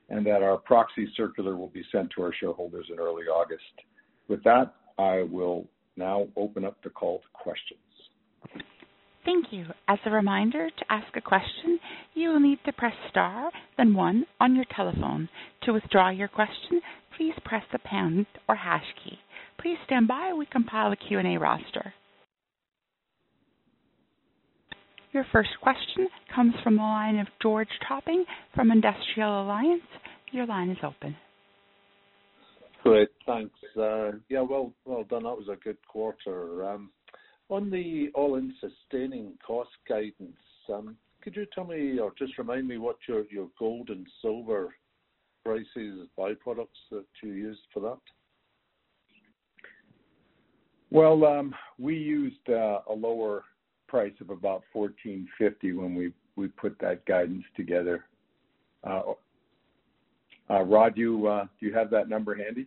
and 0.10 0.26
that 0.26 0.44
our 0.44 0.58
proxy 0.58 1.08
circular 1.16 1.56
will 1.56 1.70
be 1.70 1.84
sent 1.92 2.10
to 2.16 2.24
our 2.24 2.34
shareholders 2.38 2.88
in 2.92 3.00
early 3.00 3.24
August. 3.24 3.64
With 4.28 4.44
that, 4.44 4.74
I 4.98 5.22
will 5.22 5.68
now 5.96 6.28
open 6.36 6.66
up 6.66 6.82
the 6.84 6.90
call 6.90 7.20
to 7.20 7.28
questions. 7.34 7.80
Thank 9.26 9.48
you. 9.52 9.66
As 9.88 10.00
a 10.06 10.12
reminder, 10.12 10.70
to 10.70 10.86
ask 10.92 11.16
a 11.16 11.22
question, 11.22 11.80
you 12.14 12.30
will 12.30 12.40
need 12.42 12.60
to 12.66 12.74
press 12.74 12.94
star 13.10 13.52
then 13.78 13.94
one 13.94 14.26
on 14.40 14.56
your 14.56 14.66
telephone. 14.76 15.30
To 15.64 15.72
withdraw 15.74 16.10
your 16.10 16.28
question, 16.28 16.82
please 17.18 17.34
press 17.46 17.64
the 17.72 17.80
pound 17.80 18.26
or 18.50 18.56
hash 18.56 18.84
key. 19.04 19.18
Please 19.62 19.78
stand 19.86 20.08
by 20.08 20.34
we 20.34 20.46
compile 20.46 20.92
a 20.92 20.96
Q&A 20.98 21.38
roster. 21.38 21.94
Your 25.14 25.26
first 25.32 25.52
question 25.62 26.08
comes 26.34 26.56
from 26.64 26.76
the 26.76 26.82
line 26.82 27.20
of 27.20 27.28
George 27.42 27.70
Topping 27.88 28.26
from 28.56 28.72
Industrial 28.72 29.44
Alliance. 29.44 29.84
Your 30.32 30.48
line 30.48 30.70
is 30.72 30.78
open. 30.84 31.16
Great. 32.82 33.10
Thanks. 33.26 33.54
Uh, 33.78 34.14
yeah, 34.28 34.42
well 34.42 34.74
done. 34.86 35.24
That 35.24 35.38
was 35.38 35.48
a 35.50 35.56
good 35.56 35.78
quarter. 35.88 36.68
Um, 36.68 36.90
On 37.54 37.70
the 37.70 38.10
all-in 38.16 38.52
sustaining 38.60 39.34
cost 39.46 39.70
guidance, 39.88 40.36
um, 40.74 40.98
could 41.22 41.36
you 41.36 41.46
tell 41.54 41.66
me 41.66 42.00
or 42.00 42.12
just 42.18 42.36
remind 42.40 42.68
me 42.68 42.80
what 42.80 42.96
your 43.08 43.24
gold 43.60 43.92
and 43.92 44.08
silver 44.24 44.74
prices, 45.46 46.08
byproducts 46.18 46.82
that 46.90 47.06
you 47.22 47.34
used 47.34 47.62
for 47.72 47.80
that? 47.82 48.00
Well, 50.90 51.26
um, 51.26 51.54
we 51.78 51.96
used 51.96 52.50
uh, 52.50 52.80
a 52.90 52.94
lower 52.98 53.44
price 53.88 54.14
of 54.20 54.32
about 54.32 54.64
1,450 54.74 55.74
when 55.74 56.12
we 56.36 56.48
put 56.48 56.76
that 56.80 57.06
guidance 57.06 57.44
together. 57.56 58.06
Uh, 58.84 59.14
uh, 60.50 60.64
Rod, 60.64 60.98
you 60.98 61.30
do 61.60 61.68
you 61.68 61.74
have 61.76 61.92
that 61.92 62.10
number 62.10 62.34
handy? 62.34 62.66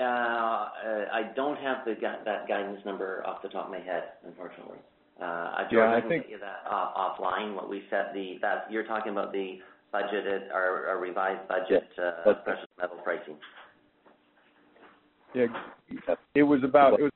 Uh, 0.00 0.04
I 1.12 1.30
don't 1.34 1.58
have 1.58 1.78
that 1.86 2.48
guidance 2.48 2.80
number 2.84 3.26
off 3.26 3.42
the 3.42 3.48
top 3.48 3.66
of 3.66 3.70
my 3.70 3.80
head, 3.80 4.04
unfortunately. 4.26 4.78
Uh, 5.20 5.66
yeah, 5.72 5.92
I 5.92 6.00
think. 6.00 6.04
I 6.04 6.08
can 6.08 6.20
get 6.20 6.30
you 6.30 6.38
that 6.38 6.62
uh, 6.70 6.92
offline. 6.96 7.54
What 7.54 7.68
we 7.68 7.82
said, 7.90 8.14
you're 8.70 8.84
talking 8.84 9.12
about 9.12 9.32
the 9.32 9.58
budgeted 9.92 10.52
or 10.54 10.96
revised 11.00 11.48
budget 11.48 11.88
precious 12.44 12.66
metal 12.78 12.98
pricing. 13.02 13.36
Yeah. 15.34 15.46
It 16.34 16.42
was 16.42 16.60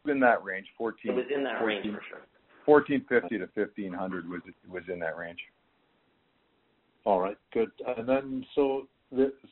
in 0.06 0.20
that 0.20 0.42
range, 0.44 0.66
14. 0.76 1.12
It 1.12 1.14
was 1.14 1.26
in 1.34 1.44
that 1.44 1.64
range 1.64 1.86
for 1.86 2.02
sure. 2.08 2.20
$1,450-$1,500 2.66 4.28
was 4.68 4.82
in 4.92 4.98
that 5.00 5.16
range. 5.16 5.38
All 7.04 7.20
right, 7.20 7.36
good. 7.52 7.70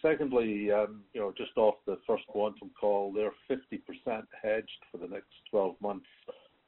Secondly, 0.00 0.72
um, 0.72 1.02
you 1.12 1.20
know, 1.20 1.32
just 1.36 1.56
off 1.56 1.74
the 1.86 1.98
First 2.06 2.26
Quantum 2.28 2.70
call, 2.78 3.12
they're 3.12 3.32
50% 3.50 4.22
hedged 4.42 4.68
for 4.90 4.98
the 4.98 5.06
next 5.06 5.28
12 5.50 5.74
months 5.82 6.06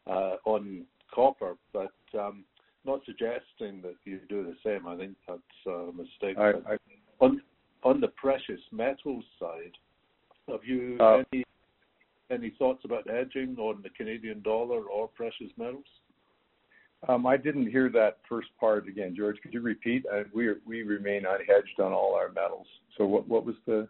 uh, 0.07 0.37
on 0.45 0.85
copper, 1.15 1.57
but 1.73 1.93
um, 2.19 2.45
not 2.85 3.01
suggesting 3.07 3.81
that 3.83 3.95
you 4.05 4.21
do 4.29 4.45
the 4.45 4.57
same. 4.65 4.87
I 4.87 4.97
think 4.97 5.17
that's 5.27 5.41
a 5.67 5.91
mistake. 5.93 6.37
On 7.85 8.01
the 8.01 8.09
precious 8.09 8.61
metals 8.71 9.25
side, 9.41 9.73
have 10.49 10.61
you 10.65 10.99
any, 11.33 11.45
any 12.31 12.51
thoughts 12.59 12.85
about 12.85 13.09
hedging 13.09 13.57
on 13.59 13.83
the 13.83 13.91
Canadian 13.91 14.41
dollar 14.43 14.85
or 14.85 15.09
precious 15.09 15.51
metals? 15.57 15.85
I 17.09 17.37
didn't 17.37 17.71
hear 17.71 17.89
that 17.91 18.19
first 18.29 18.49
part 18.61 18.87
again. 18.87 19.15
George, 19.17 19.37
could 19.43 19.53
you 19.53 19.61
repeat? 19.61 20.05
Uh, 20.13 20.23
We 20.33 20.55
we 20.67 20.83
remain 20.83 21.23
unhedged 21.23 21.85
on 21.85 21.93
all 21.93 22.15
our 22.15 22.31
metals. 22.31 22.67
So 22.97 23.07
what 23.07 23.29
what 23.29 23.45
was 23.45 23.57
the? 23.67 23.89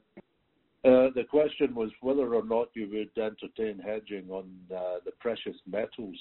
Uh, 0.85 1.11
the 1.14 1.25
question 1.31 1.75
was 1.75 1.90
whether 2.01 2.35
or 2.35 2.44
not 2.44 2.68
you 2.75 2.88
would 2.90 3.22
entertain 3.22 3.79
hedging 3.79 4.29
on 4.31 4.51
uh, 4.75 4.96
the 5.05 5.12
precious 5.20 5.57
metals 5.70 6.16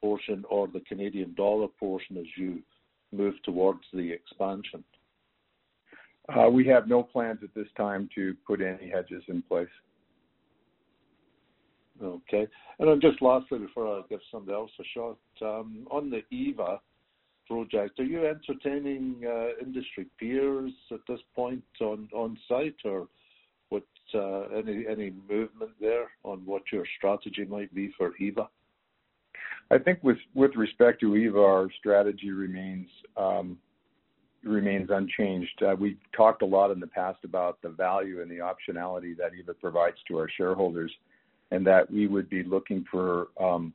portion 0.00 0.44
or 0.48 0.68
the 0.68 0.80
Canadian 0.80 1.34
dollar 1.34 1.68
portion 1.68 2.16
as 2.16 2.24
you 2.36 2.62
move 3.12 3.34
towards 3.42 3.82
the 3.92 4.10
expansion. 4.10 4.82
We 6.52 6.64
have 6.68 6.88
no 6.88 7.02
plans 7.02 7.40
at 7.42 7.54
this 7.54 7.66
time 7.76 8.08
to 8.14 8.34
put 8.46 8.60
any 8.60 8.88
hedges 8.88 9.22
in 9.28 9.42
place. 9.42 9.68
Okay. 12.02 12.46
And 12.78 13.02
just 13.02 13.20
lastly, 13.20 13.58
before 13.58 13.86
I 13.86 14.02
give 14.08 14.20
somebody 14.30 14.54
else 14.54 14.70
a 14.80 14.84
shot, 14.94 15.18
on 15.42 16.10
the 16.10 16.22
Eva, 16.34 16.80
project. 17.50 17.98
Are 17.98 18.04
you 18.04 18.26
entertaining 18.26 19.22
uh, 19.26 19.60
industry 19.60 20.06
peers 20.18 20.72
at 20.92 21.00
this 21.08 21.18
point 21.34 21.64
on 21.80 22.08
on 22.14 22.38
site, 22.48 22.76
or 22.84 23.08
what, 23.70 23.82
uh, 24.14 24.42
any 24.56 24.86
any 24.88 25.12
movement 25.28 25.72
there 25.80 26.06
on 26.22 26.38
what 26.46 26.62
your 26.72 26.84
strategy 26.96 27.44
might 27.44 27.74
be 27.74 27.92
for 27.98 28.16
Eva? 28.18 28.48
I 29.70 29.78
think 29.78 29.98
with 30.02 30.18
with 30.34 30.54
respect 30.54 31.00
to 31.00 31.16
Eva, 31.16 31.40
our 31.40 31.68
strategy 31.78 32.30
remains 32.30 32.88
um, 33.16 33.58
remains 34.44 34.88
unchanged. 34.90 35.62
Uh, 35.62 35.74
We 35.76 35.98
talked 36.16 36.42
a 36.42 36.46
lot 36.46 36.70
in 36.70 36.78
the 36.78 36.86
past 36.86 37.18
about 37.24 37.60
the 37.62 37.68
value 37.68 38.22
and 38.22 38.30
the 38.30 38.38
optionality 38.38 39.16
that 39.16 39.32
Eva 39.38 39.54
provides 39.54 39.96
to 40.08 40.18
our 40.18 40.28
shareholders, 40.36 40.92
and 41.50 41.66
that 41.66 41.90
we 41.90 42.06
would 42.06 42.28
be 42.28 42.42
looking 42.42 42.84
for 42.90 43.28
um, 43.40 43.72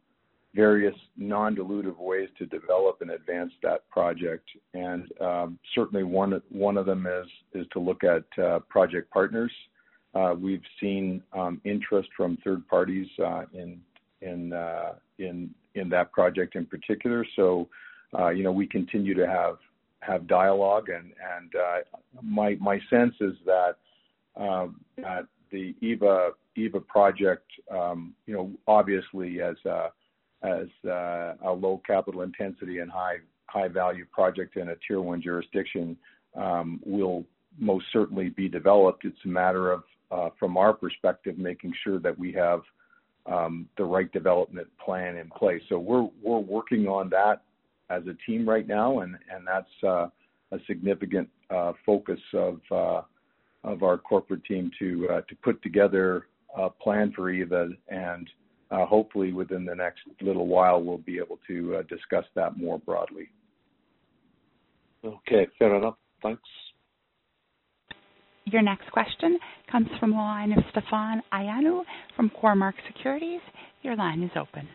various 0.56 0.96
non-dilutive 1.18 1.98
ways 2.00 2.30
to 2.38 2.46
develop 2.46 3.02
and 3.02 3.12
advance 3.12 3.52
that 3.62 3.88
project. 3.90 4.48
And 4.74 5.12
um, 5.22 5.60
certainly 5.76 6.04
one 6.04 6.42
one 6.50 6.78
of 6.78 6.86
them 6.86 7.06
is 7.06 7.28
is 7.54 7.68
to 7.74 7.80
look 7.80 8.04
at 8.04 8.24
uh, 8.42 8.60
project 8.70 9.12
partners. 9.12 9.52
Uh, 10.14 10.34
we've 10.40 10.64
seen 10.80 11.22
um, 11.34 11.60
interest 11.66 12.08
from 12.16 12.38
third 12.44 12.66
parties 12.70 13.08
uh, 13.24 13.44
in 13.54 13.82
in 14.22 14.54
in 15.76 15.90
that 15.90 16.12
project 16.14 16.56
in 16.56 16.66
particular. 16.66 17.26
So 17.36 17.68
you 18.34 18.44
know 18.44 18.52
we 18.52 18.66
continue 18.66 19.14
to 19.14 19.28
have 19.28 19.58
have 20.00 20.26
dialogue, 20.28 20.88
and 20.90 21.12
and 21.38 21.52
my 22.24 22.56
my 22.62 22.80
sense 22.90 23.14
is 23.20 23.34
that 23.46 23.76
that 24.38 25.28
the 25.52 25.76
Eva 25.82 26.32
project, 26.88 27.50
um, 27.72 28.14
you 28.26 28.34
know, 28.34 28.52
obviously 28.68 29.42
as 29.42 29.56
a 29.66 29.92
low 31.44 31.82
capital 31.86 32.22
intensity 32.22 32.80
and 32.80 32.92
high 32.92 33.68
value 33.68 34.06
project 34.12 34.58
in 34.58 34.70
a 34.70 34.76
Tier 34.88 35.02
1 35.02 35.22
jurisdiction, 35.22 35.98
um, 36.36 36.80
will 36.86 37.24
most 37.58 37.86
certainly 37.94 38.30
be 38.30 38.50
developed. 38.50 39.06
It's 39.06 39.18
a 39.26 39.30
matter 39.30 39.72
of, 39.72 39.84
uh, 40.12 40.30
from 40.38 40.58
our 40.58 40.74
perspective, 40.74 41.38
making 41.38 41.74
sure 41.84 42.00
that 42.00 42.18
we 42.18 42.34
have 42.34 42.62
um, 43.26 43.68
the 43.78 43.84
right 43.84 44.12
development 44.12 44.68
plan 44.84 45.18
in 45.18 45.30
place. 45.30 45.62
So 45.70 45.80
we're 45.80 46.10
working 46.40 46.88
on 46.88 47.10
that 47.10 47.42
as 47.90 48.04
a 48.08 48.16
team 48.30 48.48
right 48.48 48.68
now, 48.68 49.00
and 49.00 49.18
that's 49.46 49.84
uh, 49.84 50.08
a 50.52 50.60
significant 50.68 51.30
uh, 51.50 51.74
focus 51.86 52.20
of 52.34 52.60
our 52.72 53.98
corporate 53.98 54.44
team 54.46 54.70
to 54.80 55.24
put 55.44 55.62
together 55.64 56.28
a 56.56 56.70
plan 56.70 57.12
for 57.16 57.30
Eva. 57.30 57.70
And 57.90 58.30
uh, 58.72 58.86
hopefully 58.86 59.34
within 59.34 59.66
the 59.66 59.76
next 59.76 60.02
little 60.22 60.48
while, 60.48 60.82
we'll 60.82 60.98
be 60.98 61.18
able 61.18 61.40
to 61.48 61.84
discuss 61.90 62.26
that 62.36 62.58
more 62.58 62.80
broadly. 62.80 63.30
Okay, 65.04 65.48
fair 65.60 65.76
enough. 65.76 65.96
Thanks. 66.24 66.42
Your 68.46 68.62
next 68.62 68.92
question 68.92 69.40
comes 69.72 69.88
from 70.00 70.12
the 70.12 70.18
line 70.18 70.52
of 70.52 70.64
Stefan 70.72 71.22
Ioannou 71.34 71.82
from 72.16 72.32
Cormark 72.42 72.74
Securities. 72.88 73.42
Your 73.82 73.96
line 73.96 74.22
is 74.24 74.32
open. 74.36 74.68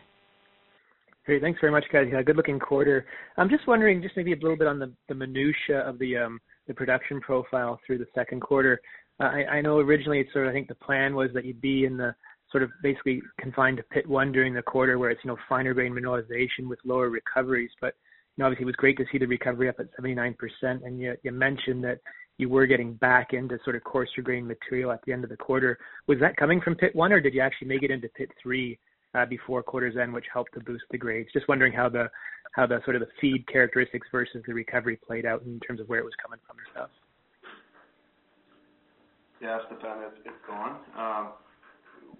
Great. 1.25 1.41
Thanks 1.41 1.59
very 1.61 1.71
much, 1.71 1.85
guys. 1.93 2.07
Good-looking 2.25 2.59
quarter. 2.59 3.05
I'm 3.37 3.49
just 3.49 3.67
wondering, 3.67 4.01
just 4.01 4.17
maybe 4.17 4.33
a 4.33 4.35
little 4.35 4.57
bit 4.57 4.67
on 4.67 4.79
the 4.79 5.15
minutia 5.15 5.79
of 5.87 5.99
the 5.99 6.39
production 6.75 7.21
profile 7.21 7.79
through 7.85 7.99
the 7.99 8.07
second 8.15 8.41
quarter. 8.41 8.81
I 9.21 9.57
I 9.57 9.61
know 9.61 9.79
originally, 9.79 10.19
it's 10.19 10.33
sort 10.33 10.45
of 10.45 10.51
I 10.51 10.53
think 10.53 10.67
the 10.67 10.75
plan 10.75 11.15
was 11.15 11.29
that 11.33 11.45
you'd 11.45 11.61
be 11.61 11.85
in 11.85 11.97
the 11.97 12.15
sort 12.51 12.63
of 12.63 12.69
basically 12.83 13.21
confined 13.39 13.77
to 13.77 13.83
pit 13.83 14.07
1 14.07 14.31
during 14.31 14.53
the 14.53 14.61
quarter, 14.61 14.99
where 14.99 15.09
it's 15.09 15.21
you 15.23 15.29
know 15.29 15.37
finer 15.47 15.73
grain 15.73 15.93
mineralization 15.93 16.67
with 16.67 16.79
lower 16.83 17.09
recoveries. 17.09 17.71
But 17.79 17.95
you 18.35 18.41
know, 18.41 18.47
obviously, 18.47 18.63
it 18.63 18.67
was 18.67 18.75
great 18.75 18.97
to 18.97 19.05
see 19.11 19.17
the 19.17 19.27
recovery 19.27 19.69
up 19.69 19.79
at 19.79 19.87
79%, 19.99 20.35
and 20.61 20.99
you 20.99 21.15
you 21.23 21.31
mentioned 21.31 21.83
that 21.83 21.99
you 22.37 22.49
were 22.49 22.65
getting 22.65 22.93
back 22.95 23.33
into 23.33 23.59
sort 23.63 23.75
of 23.75 23.83
coarser 23.83 24.21
grain 24.21 24.47
material 24.47 24.91
at 24.91 24.99
the 25.05 25.13
end 25.13 25.23
of 25.23 25.29
the 25.29 25.37
quarter. 25.37 25.77
Was 26.07 26.19
that 26.19 26.35
coming 26.37 26.59
from 26.61 26.75
pit 26.75 26.95
1, 26.95 27.13
or 27.13 27.19
did 27.19 27.33
you 27.33 27.41
actually 27.41 27.67
make 27.67 27.83
it 27.83 27.91
into 27.91 28.09
pit 28.09 28.29
3 28.41 28.79
uh, 29.13 29.25
before 29.25 29.61
quarter's 29.61 29.97
end, 29.97 30.13
which 30.13 30.25
helped 30.33 30.53
to 30.55 30.59
boost 30.61 30.85
the 30.91 30.97
grades? 30.97 31.29
Just 31.33 31.47
wondering 31.47 31.73
how 31.73 31.89
the 31.89 32.09
how 32.53 32.65
the 32.65 32.81
sort 32.83 32.95
of 32.95 33.01
the 33.01 33.07
feed 33.19 33.47
characteristics 33.47 34.07
versus 34.11 34.43
the 34.45 34.53
recovery 34.53 34.97
played 34.97 35.25
out 35.25 35.43
in 35.43 35.59
terms 35.59 35.79
of 35.79 35.87
where 35.87 35.99
it 35.99 36.05
was 36.05 36.13
coming 36.21 36.39
from 36.45 36.57
yourself. 39.41 39.61
Yeah, 39.69 39.77
Stefan, 39.77 40.03
it's 40.25 40.35
Don. 40.47 40.77
Um, 40.97 41.33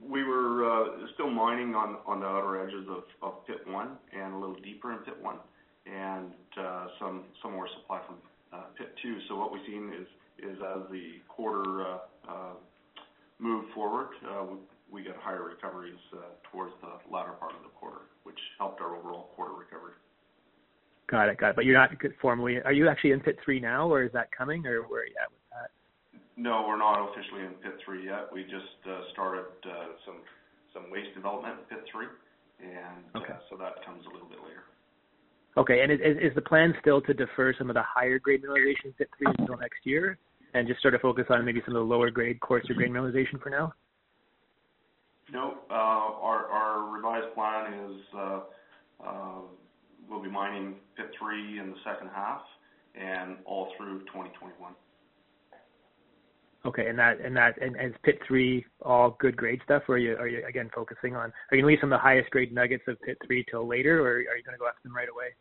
we 0.01 0.23
were 0.23 0.65
uh, 0.65 1.07
still 1.13 1.29
mining 1.29 1.75
on 1.75 2.19
the 2.19 2.25
outer 2.25 2.65
edges 2.65 2.87
of 3.21 3.45
pit 3.45 3.61
1 3.67 3.89
and 4.17 4.33
a 4.33 4.37
little 4.37 4.55
deeper 4.55 4.91
in 4.93 4.99
pit 4.99 5.15
1, 5.21 5.35
and 5.85 6.31
uh, 6.59 6.87
some 6.99 7.23
some 7.41 7.53
more 7.53 7.67
supply 7.79 8.01
from 8.07 8.15
uh, 8.53 8.65
pit 8.77 8.93
2. 9.01 9.35
What 9.35 9.53
we've 9.53 9.61
seen 9.67 9.91
is 9.93 10.07
as 10.43 10.81
the 10.91 11.21
quarter 11.27 11.99
moved 13.39 13.67
forward, 13.73 14.09
we 14.91 15.03
got 15.03 15.15
higher 15.17 15.43
recoveries 15.43 15.99
towards 16.51 16.73
the 16.81 17.13
latter 17.13 17.31
part 17.33 17.53
of 17.53 17.63
the 17.63 17.69
quarter, 17.79 18.01
which 18.23 18.37
helped 18.57 18.81
our 18.81 18.95
overall 18.95 19.29
quarter 19.35 19.53
recovery. 19.53 19.93
Got 21.07 21.29
it. 21.29 21.65
You're 21.65 21.77
not 21.77 21.91
formally. 22.21 22.59
Are 22.61 22.73
you 22.73 22.87
actually 22.87 23.11
in 23.11 23.19
pit 23.19 23.37
3 23.43 23.59
now, 23.59 23.87
or 23.87 24.03
is 24.03 24.11
that 24.13 24.29
coming, 24.35 24.65
or 24.65 24.81
where 24.83 25.01
are 25.01 25.05
you 25.05 25.13
at 25.21 25.29
with? 25.29 25.40
No, 26.41 26.65
we're 26.67 26.79
not 26.79 26.97
officially 27.11 27.45
in 27.45 27.53
pit 27.61 27.77
3 27.85 28.03
yet. 28.03 28.25
We 28.33 28.41
just 28.41 28.81
uh, 28.89 29.01
started 29.13 29.45
uh, 29.63 29.93
some 30.73 30.89
waste 30.89 31.13
development 31.13 31.59
in 31.69 31.77
pit 31.77 31.85
3. 31.93 32.05
Uh, 32.05 33.19
okay. 33.19 33.33
That 33.59 33.85
comes 33.85 34.03
a 34.09 34.11
little 34.11 34.27
bit 34.27 34.39
later. 34.41 34.65
Okay. 35.55 35.81
And 35.81 35.91
is 35.91 35.99
is 36.01 36.33
the 36.33 36.41
plan 36.41 36.73
still 36.81 36.99
to 37.01 37.13
defer 37.13 37.53
some 37.55 37.69
of 37.69 37.75
the 37.75 37.83
higher 37.85 38.17
grade 38.17 38.41
mineralization 38.41 38.85
in 38.85 38.93
pit 38.93 39.09
3 39.19 39.33
until 39.37 39.57
next 39.57 39.85
year 39.85 40.17
and 40.55 40.67
just 40.67 40.81
sort 40.81 40.95
of 40.95 41.01
focus 41.01 41.25
on 41.29 41.45
maybe 41.45 41.61
some 41.63 41.75
of 41.75 41.81
the 41.81 41.85
lower 41.85 42.09
grade, 42.09 42.39
coarser 42.39 42.73
grain 42.73 42.91
mineralization 42.91 43.39
for 43.39 43.51
now? 43.51 43.71
No. 45.31 45.59
Our 45.69 46.89
revised 46.89 47.35
plan 47.35 47.73
is 47.85 48.01
we'll 50.09 50.23
be 50.23 50.29
mining 50.29 50.73
pit 50.97 51.11
3 51.19 51.59
in 51.59 51.69
the 51.69 51.77
second 51.85 52.09
half 52.15 52.41
and 52.95 53.37
all 53.45 53.71
through 53.77 53.99
2021. 54.09 54.73
Okay. 56.65 56.87
And 56.87 56.99
that 56.99 57.19
and 57.19 57.35
that 57.35 57.59
and, 57.61 57.75
and 57.75 57.91
is 57.91 57.99
pit 58.03 58.19
3 58.27 58.63
all 58.83 59.17
good 59.19 59.35
grade 59.35 59.61
stuff, 59.63 59.83
or 59.87 59.95
are 59.95 59.97
you 59.97 60.15
are 60.15 60.27
you 60.27 60.45
again 60.47 60.69
focusing 60.73 61.15
on 61.15 61.31
Are 61.51 61.57
you 61.57 61.61
going 61.61 61.63
to 61.63 61.67
leave 61.67 61.79
some 61.81 61.91
of 61.91 61.97
the 61.97 62.03
highest 62.03 62.29
grade 62.29 62.53
nuggets 62.53 62.83
of 62.87 63.01
pit 63.01 63.17
3 63.25 63.45
till 63.49 63.67
later, 63.67 64.01
or 64.01 64.13
are 64.13 64.19
you 64.19 64.43
going 64.43 64.53
to 64.53 64.59
go 64.59 64.67
after 64.67 64.83
them 64.83 64.95
right 64.95 65.09
away? 65.09 65.33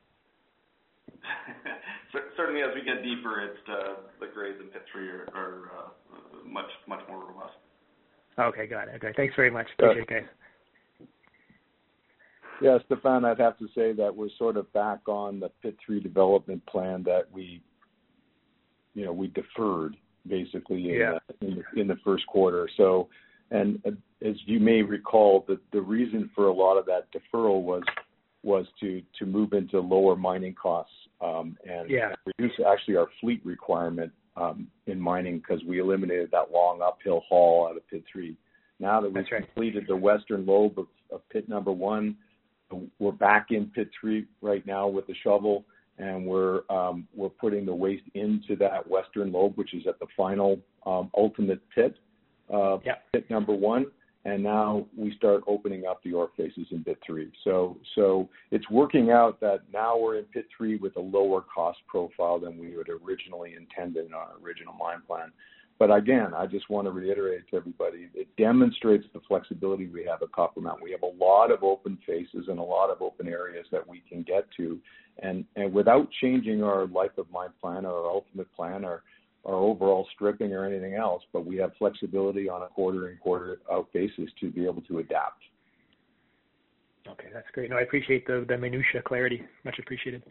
Certainly, 2.36 2.62
as 2.62 2.70
we 2.74 2.82
get 2.82 3.02
deeper, 3.02 3.42
it's 3.42 3.68
uh, 3.68 3.94
the 4.18 4.26
grades 4.32 4.58
in 4.60 4.68
pit 4.68 4.82
3 4.92 5.08
are 5.34 5.70
uh, 5.76 6.48
much 6.48 6.70
much 6.88 7.00
more 7.08 7.20
robust. 7.20 7.54
Okay, 8.38 8.66
got 8.66 8.88
it. 8.88 8.94
Okay, 8.96 9.12
thanks 9.16 9.34
very 9.36 9.50
much. 9.50 9.66
Appreciate 9.78 10.02
it, 10.02 10.08
guys. 10.08 11.08
Yeah, 12.62 12.78
Stefan, 12.86 13.24
I'd 13.24 13.40
have 13.40 13.58
to 13.58 13.68
say 13.74 13.92
that 13.92 14.14
we're 14.14 14.28
sort 14.38 14.56
of 14.56 14.70
back 14.72 15.00
on 15.06 15.40
the 15.40 15.50
pit 15.62 15.76
3 15.84 16.00
development 16.00 16.64
plan 16.66 17.02
that 17.04 17.22
we, 17.32 17.62
you 18.94 19.04
know, 19.04 19.12
we 19.12 19.28
deferred 19.28 19.96
basically. 20.26 20.80
Yeah 20.80 21.18
in 21.76 21.86
the 21.86 21.96
first 22.04 22.26
quarter. 22.26 22.68
So, 22.76 23.08
and 23.50 23.80
uh, 23.86 23.90
as 24.26 24.36
you 24.46 24.60
may 24.60 24.82
recall, 24.82 25.44
the 25.48 25.58
the 25.72 25.80
reason 25.80 26.30
for 26.34 26.48
a 26.48 26.52
lot 26.52 26.76
of 26.76 26.86
that 26.86 27.08
deferral 27.12 27.62
was 27.62 27.82
was 28.42 28.66
to 28.80 29.02
to 29.18 29.26
move 29.26 29.52
into 29.52 29.80
lower 29.80 30.16
mining 30.16 30.54
costs. 30.54 30.92
Um, 31.20 31.56
yeah 31.88 32.14
reduce 32.26 32.58
actually 32.66 32.96
our 32.96 33.08
fleet 33.20 33.44
requirement 33.44 34.12
um, 34.36 34.68
in 34.86 34.98
mining 35.00 35.38
because 35.38 35.62
we 35.64 35.80
eliminated 35.80 36.30
that 36.32 36.50
long 36.52 36.80
uphill 36.82 37.22
haul 37.28 37.68
out 37.68 37.76
of 37.76 37.86
pit 37.88 38.04
3. 38.10 38.36
Now 38.78 39.00
that 39.00 39.12
we've 39.12 39.26
completed 39.26 39.84
the 39.86 39.96
western 39.96 40.46
lobe 40.46 40.78
of 40.78 41.28
pit 41.28 41.48
number 41.48 41.70
1, 41.70 42.16
we're 42.98 43.12
back 43.12 43.48
in 43.50 43.66
pit 43.66 43.90
3 44.00 44.24
right 44.40 44.64
now 44.66 44.88
with 44.88 45.06
the 45.06 45.14
shovel, 45.22 45.66
and 45.98 46.24
we're 46.26 46.62
um 46.70 47.06
we're 47.14 47.28
putting 47.28 47.66
the 47.66 47.74
waste 47.74 48.04
into 48.14 48.56
that 48.56 48.88
western 48.88 49.32
lobe, 49.32 49.56
which 49.56 49.74
is 49.74 49.86
at 49.86 49.98
the 49.98 50.06
final 50.16 50.58
ultimate 51.16 51.60
pit. 51.74 51.96
Yeah 52.84 52.96
pit 53.12 53.28
number 53.30 53.52
1. 53.52 53.86
And 54.26 54.42
now 54.42 54.86
we 54.94 55.14
start 55.16 55.42
opening 55.46 55.86
up 55.86 56.02
the 56.02 56.12
ore 56.12 56.28
faces 56.36 56.66
in 56.72 56.84
pit 56.84 56.98
3. 57.06 57.30
So 57.42 57.78
so 57.94 58.28
It's 58.50 58.68
working 58.70 59.10
out 59.10 59.40
that 59.40 59.60
now 59.72 59.96
we're 59.98 60.18
in 60.18 60.24
pit 60.24 60.46
3 60.56 60.76
with 60.76 60.96
a 60.96 61.00
lower 61.00 61.40
cost 61.42 61.78
profile 61.86 62.38
than 62.38 62.58
we 62.58 62.72
had 62.72 62.88
originally 62.88 63.54
intended 63.54 64.06
in 64.06 64.14
our 64.14 64.32
original 64.44 64.74
mine 64.74 65.00
plan. 65.06 65.32
But 65.80 65.90
again, 65.90 66.34
I 66.36 66.44
just 66.44 66.68
want 66.68 66.86
to 66.88 66.90
reiterate 66.90 67.48
to 67.48 67.56
everybody, 67.56 68.10
it 68.14 68.28
demonstrates 68.36 69.06
the 69.14 69.20
flexibility 69.26 69.86
we 69.86 70.04
have 70.04 70.22
at 70.22 70.30
Copper 70.30 70.60
Mountain. 70.60 70.84
We 70.84 70.90
have 70.90 71.02
a 71.02 71.24
lot 71.24 71.50
of 71.50 71.64
open 71.64 71.96
faces 72.06 72.48
and 72.48 72.58
a 72.58 72.62
lot 72.62 72.90
of 72.90 73.00
open 73.00 73.26
areas 73.26 73.64
that 73.72 73.88
we 73.88 74.02
can 74.06 74.22
get 74.22 74.46
to. 74.58 74.78
And, 75.22 75.46
and 75.56 75.72
without 75.72 76.06
changing 76.20 76.62
our 76.62 76.86
life 76.86 77.16
of 77.16 77.30
mine 77.32 77.48
plan 77.58 77.86
or 77.86 77.94
our 77.94 78.10
ultimate 78.10 78.54
plan 78.54 78.84
or 78.84 79.04
our 79.46 79.54
overall 79.54 80.06
stripping 80.14 80.52
or 80.52 80.66
anything 80.66 80.96
else, 80.96 81.22
but 81.32 81.46
we 81.46 81.56
have 81.56 81.70
flexibility 81.78 82.46
on 82.46 82.60
a 82.60 82.66
quarter 82.66 83.08
and 83.08 83.18
quarter 83.18 83.60
out 83.72 83.90
basis 83.94 84.28
to 84.38 84.50
be 84.50 84.66
able 84.66 84.82
to 84.82 84.98
adapt. 84.98 85.40
Okay, 87.08 87.28
that's 87.32 87.48
great. 87.54 87.70
No, 87.70 87.78
I 87.78 87.82
appreciate 87.82 88.26
the 88.26 88.44
minutia 88.60 89.00
clarity. 89.02 89.40
Much 89.64 89.78
appreciated. 89.78 90.22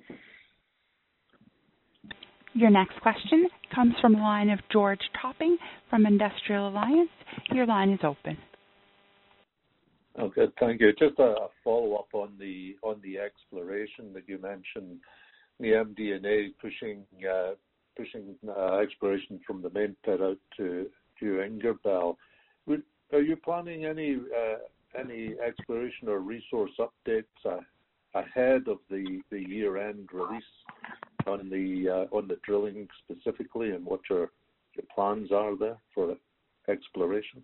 Your 2.53 2.69
next 2.69 2.99
question 3.01 3.47
comes 3.73 3.93
from 4.01 4.13
the 4.13 4.19
line 4.19 4.49
of 4.49 4.59
George 4.71 4.99
Topping 5.21 5.57
from 5.89 6.05
Industrial 6.05 6.67
Alliance. 6.67 7.09
Your 7.51 7.65
line 7.65 7.91
is 7.91 7.99
open. 8.03 8.37
Okay. 10.19 10.47
Thank 10.59 10.81
you. 10.81 10.91
Just 10.93 11.19
a 11.19 11.47
follow-up 11.63 12.07
on 12.13 12.31
the 12.39 12.75
exploration 13.19 14.13
that 14.13 14.23
you 14.27 14.39
mentioned, 14.39 14.99
the 15.59 15.67
MD&A 15.67 16.49
pushing 16.59 17.03
uh, 17.23 17.51
uh, 18.49 18.77
exploration 18.77 19.39
from 19.45 19.61
the 19.61 19.69
main 19.69 19.95
pit 20.03 20.21
out 20.21 20.37
to 20.57 20.89
Ingerbelle. 21.21 22.15
Are 23.11 23.21
you 23.21 23.35
planning 23.35 23.85
any 23.85 24.15
uh 24.15 24.57
any 24.99 25.35
exploration 25.45 26.07
or 26.07 26.19
resource 26.19 26.71
updates 26.79 27.23
uh, 27.45 27.57
ahead 28.15 28.67
of 28.67 28.77
the 28.89 29.21
year-end 29.31 30.09
release 30.11 30.43
Uh, 31.29 32.05
on 32.15 32.27
the 32.27 32.37
drilling 32.45 32.87
specifically 33.03 33.71
and 33.71 33.85
what 33.85 34.01
your 34.09 34.31
plans 34.93 35.31
are 35.31 35.57
there 35.57 35.77
for 35.93 36.15
exploration? 36.67 37.43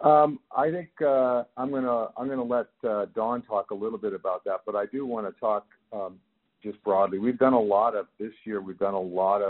Um, 0.00 0.40
I 0.56 0.70
think 0.70 0.90
uh, 1.02 1.44
I'm 1.56 1.70
gonna 1.70 2.42
let 2.42 2.66
uh, 2.88 3.06
Don 3.14 3.42
talk 3.42 3.70
a 3.70 3.74
little 3.74 3.98
bit 3.98 4.12
about 4.12 4.44
that, 4.44 4.60
but 4.66 4.74
I 4.74 4.86
do 4.86 5.06
wanna 5.06 5.32
talk 5.40 5.66
um, 5.92 6.18
just 6.62 6.82
broadly. 6.84 7.18
We've 7.18 7.38
done 7.38 7.54
a 7.54 7.60
lot 7.60 7.94
of 7.94 8.06
this 8.18 8.32
year, 8.44 8.60
we've 8.60 8.78
done 8.78 8.94
a 8.94 9.00
lot 9.00 9.42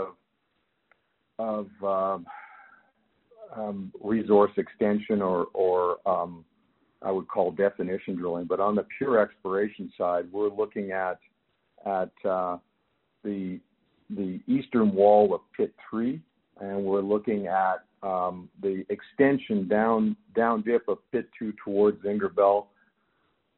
of 1.39 1.67
um, 3.55 3.91
resource 4.01 4.51
extension 4.57 5.21
or 5.21 5.97
I 7.01 7.11
would 7.11 7.27
call 7.27 7.51
definition 7.51 8.15
drilling. 8.15 8.45
But 8.45 8.59
on 8.59 8.75
the 8.75 8.85
pure 8.97 9.19
exploration 9.19 9.91
side, 9.97 10.25
we're 10.31 10.49
looking 10.49 10.91
at 10.91 11.19
the 13.23 13.59
the 14.09 14.39
eastern 14.47 14.93
wall 14.93 15.33
of 15.33 15.41
Pit 15.55 15.73
3, 15.89 16.21
and 16.61 16.83
we're 16.83 17.01
looking 17.01 17.47
at 17.47 17.83
um, 18.03 18.49
the 18.61 18.85
extension 18.89 19.67
down 19.67 20.15
down 20.35 20.61
dip 20.61 20.87
of 20.87 20.99
Pit 21.11 21.27
2 21.37 21.53
towards 21.63 22.03
Ingerbelle, 22.03 22.67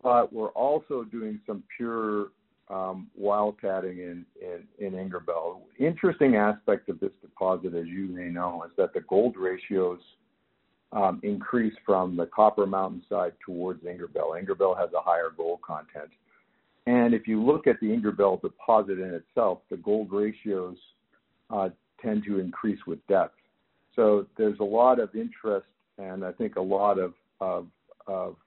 but 0.02 0.32
We're 0.34 0.50
also 0.50 1.04
doing 1.04 1.40
some 1.46 1.64
pure 1.76 2.28
um, 2.70 3.10
wildcatting 3.20 3.98
in 4.00 4.26
in 4.80 4.92
Ingerbelle. 4.92 5.62
Interesting 5.78 6.36
aspect 6.36 6.90
of 6.90 7.00
this 7.00 7.12
deposit, 7.22 7.76
as 7.76 7.88
you 7.88 8.08
may 8.08 8.30
know, 8.30 8.64
is 8.64 8.72
that 8.78 8.94
the 8.94 9.02
gold 9.02 9.36
ratios 9.38 10.00
um, 10.92 11.20
increase 11.24 11.76
from 11.86 12.16
the 12.16 12.26
Copper 12.28 12.66
Mountain 12.66 13.04
side 13.10 13.34
towards 13.46 13.84
Ingerbelle. 13.84 14.42
Ingerbelle 14.42 14.78
has 14.78 14.90
a 14.94 15.02
higher 15.02 15.32
gold 15.36 15.62
content. 15.62 16.10
And 16.90 17.14
if 17.14 17.28
you 17.28 17.40
look 17.40 17.68
at 17.68 17.80
the 17.82 17.86
Ingerbelle 17.86 18.42
deposit 18.42 18.94
in 18.94 19.14
itself, 19.14 19.60
the 19.70 19.78
gold 19.78 20.12
ratios 20.12 20.76
uh, 21.52 21.70
tend 22.02 22.24
to 22.26 22.40
increase 22.40 22.80
with 22.88 22.98
depth. 23.06 23.36
So 23.96 24.26
there's 24.38 24.58
a 24.60 24.64
lot 24.64 25.00
of 25.00 25.14
interest, 25.14 25.68
and 26.00 26.26
I 26.26 26.32
think 26.32 26.56
a 26.56 26.62
lot 26.62 26.98
of, 26.98 27.14
of, 27.42 27.68
of 28.08 28.38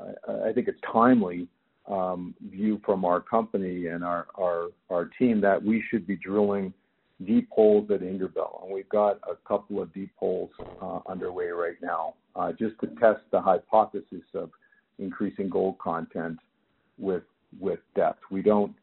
I, 0.00 0.48
I 0.48 0.52
think 0.54 0.68
it's 0.68 0.80
timely 0.90 1.46
um, 1.86 2.34
view 2.50 2.80
from 2.86 3.04
our 3.04 3.20
company 3.20 3.88
and 3.88 4.02
our 4.02 4.26
our 4.90 5.10
team 5.18 5.38
that 5.42 5.62
we 5.62 5.84
should 5.90 6.06
be 6.06 6.16
drilling 6.16 6.72
deep 7.26 7.50
holes 7.50 7.90
at 7.90 8.00
Ingerbelle. 8.00 8.70
We've 8.70 8.88
got 8.88 9.18
a 9.30 9.36
couple 9.46 9.82
of 9.82 9.92
deep 9.92 10.12
holes 10.16 10.50
uh, 10.80 11.00
underway 11.06 11.48
right 11.48 11.76
now 11.82 12.14
uh, 12.34 12.52
just 12.52 12.78
to 12.80 12.86
test 12.98 13.20
the 13.30 13.42
hypothesis 13.42 14.24
of 14.34 14.50
increasing 14.98 15.50
gold 15.50 15.78
content 15.78 16.38
with 16.98 17.24
depth. 17.94 18.20
We 18.30 18.42
don't. 18.42 18.74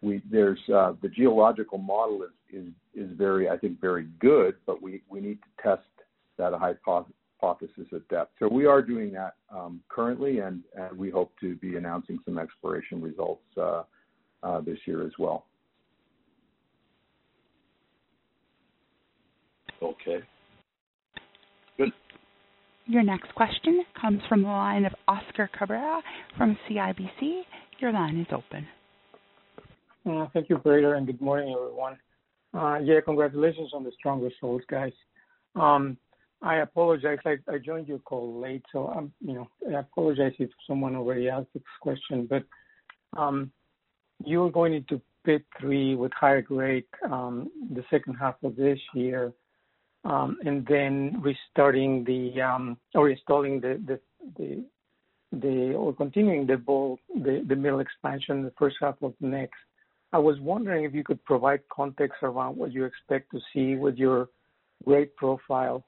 We, 0.00 0.20
there's 0.30 0.58
uh, 0.74 0.94
the 1.00 1.08
geological 1.08 1.78
model 1.78 2.24
is 2.24 2.30
is 2.52 2.68
is 2.94 3.10
very, 3.16 3.48
I 3.48 3.56
think, 3.56 3.80
very 3.80 4.08
good, 4.20 4.54
but 4.66 4.82
we 4.82 5.02
we 5.08 5.20
need 5.20 5.38
to 5.42 5.62
test 5.62 5.82
that 6.38 6.52
hypothesis 6.54 7.86
at 7.92 8.08
depth. 8.08 8.32
So 8.38 8.48
we 8.48 8.66
are 8.66 8.82
doing 8.82 9.12
that 9.12 9.34
um, 9.54 9.80
currently, 9.88 10.40
and 10.40 10.62
and 10.76 10.98
we 10.98 11.10
hope 11.10 11.32
to 11.40 11.54
be 11.56 11.76
announcing 11.76 12.18
some 12.24 12.38
exploration 12.38 13.00
results 13.00 13.44
uh, 13.56 13.82
uh, 14.42 14.60
this 14.60 14.78
year 14.86 15.06
as 15.06 15.12
well. 15.18 15.46
Okay. 19.82 20.18
Good. 21.76 21.92
Your 22.86 23.02
next 23.02 23.34
question 23.34 23.84
comes 24.00 24.20
from 24.28 24.42
the 24.42 24.48
line 24.48 24.84
of 24.84 24.92
Oscar 25.08 25.50
Cabrera 25.56 26.00
from 26.36 26.56
CIBC. 26.68 27.42
Your 27.82 27.90
line 27.90 28.20
is 28.20 28.28
open. 28.30 28.64
Thank 30.32 30.48
you, 30.48 30.54
operator, 30.54 30.94
and 30.94 31.04
good 31.04 31.20
morning, 31.20 31.52
everyone. 31.52 31.98
Uh, 32.54 32.78
yeah, 32.78 33.00
congratulations 33.04 33.72
on 33.74 33.82
the 33.82 33.90
strong 33.98 34.22
results, 34.22 34.64
guys. 34.70 34.92
Um, 35.56 35.96
I 36.42 36.58
apologize, 36.58 37.18
I 37.26 37.58
joined 37.58 37.88
your 37.88 37.98
call 37.98 38.40
late, 38.40 38.62
so 38.70 39.10
you 39.20 39.34
know, 39.34 39.48
I 39.68 39.80
apologize 39.80 40.32
if 40.38 40.48
someone 40.64 40.94
already 40.94 41.28
asked 41.28 41.48
this 41.54 41.62
question. 41.80 42.28
But 42.30 42.44
um, 43.20 43.50
you're 44.24 44.52
going 44.52 44.74
into 44.74 45.00
Pit 45.24 45.44
3 45.60 45.96
with 45.96 46.12
higher 46.12 46.40
grade 46.40 46.84
um, 47.10 47.50
the 47.74 47.82
second 47.90 48.14
half 48.14 48.36
of 48.44 48.54
this 48.54 48.78
year, 48.94 49.32
and 50.04 50.64
then 50.68 51.20
restarting 51.20 52.04
the 52.04 52.70
or 52.94 53.10
installing 53.10 53.60
or 55.32 55.94
continuing 55.94 56.46
the 56.46 57.56
mill 57.56 57.80
expansion 57.80 58.38
in 58.38 58.44
the 58.44 58.52
first 58.58 58.76
half 58.80 58.96
of 59.02 59.14
next. 59.20 59.58
I 60.12 60.18
was 60.18 60.38
wondering 60.40 60.84
if 60.84 60.94
you 60.94 61.02
could 61.02 61.24
provide 61.24 61.60
context 61.70 62.18
around 62.22 62.56
what 62.56 62.72
you 62.72 62.84
expect 62.84 63.30
to 63.30 63.40
see 63.52 63.76
with 63.76 63.96
your 63.96 64.28
grade 64.84 65.14
profile 65.16 65.84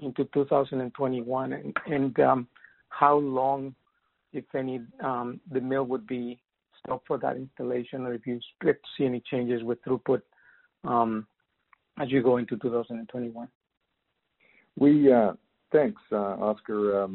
into 0.00 0.24
2021 0.32 1.74
and 1.86 2.20
um, 2.20 2.48
how 2.88 3.16
long, 3.16 3.74
if 4.32 4.44
any, 4.54 4.80
um, 5.04 5.40
the 5.50 5.60
mill 5.60 5.84
would 5.84 6.06
be 6.06 6.38
stopped 6.82 7.06
for 7.06 7.18
that 7.18 7.36
installation, 7.36 8.02
or 8.02 8.14
if 8.14 8.26
you 8.26 8.36
expect 8.36 8.82
to 8.82 8.88
see 8.96 9.06
any 9.06 9.22
changes 9.30 9.62
with 9.62 9.78
throughput 9.84 10.22
um, 10.84 11.26
as 12.00 12.10
you 12.10 12.22
go 12.22 12.38
into 12.38 12.56
2021. 12.56 13.48
Uh, 14.80 15.32
thanks, 15.72 16.00
uh, 16.12 16.16
Oscar. 16.16 17.08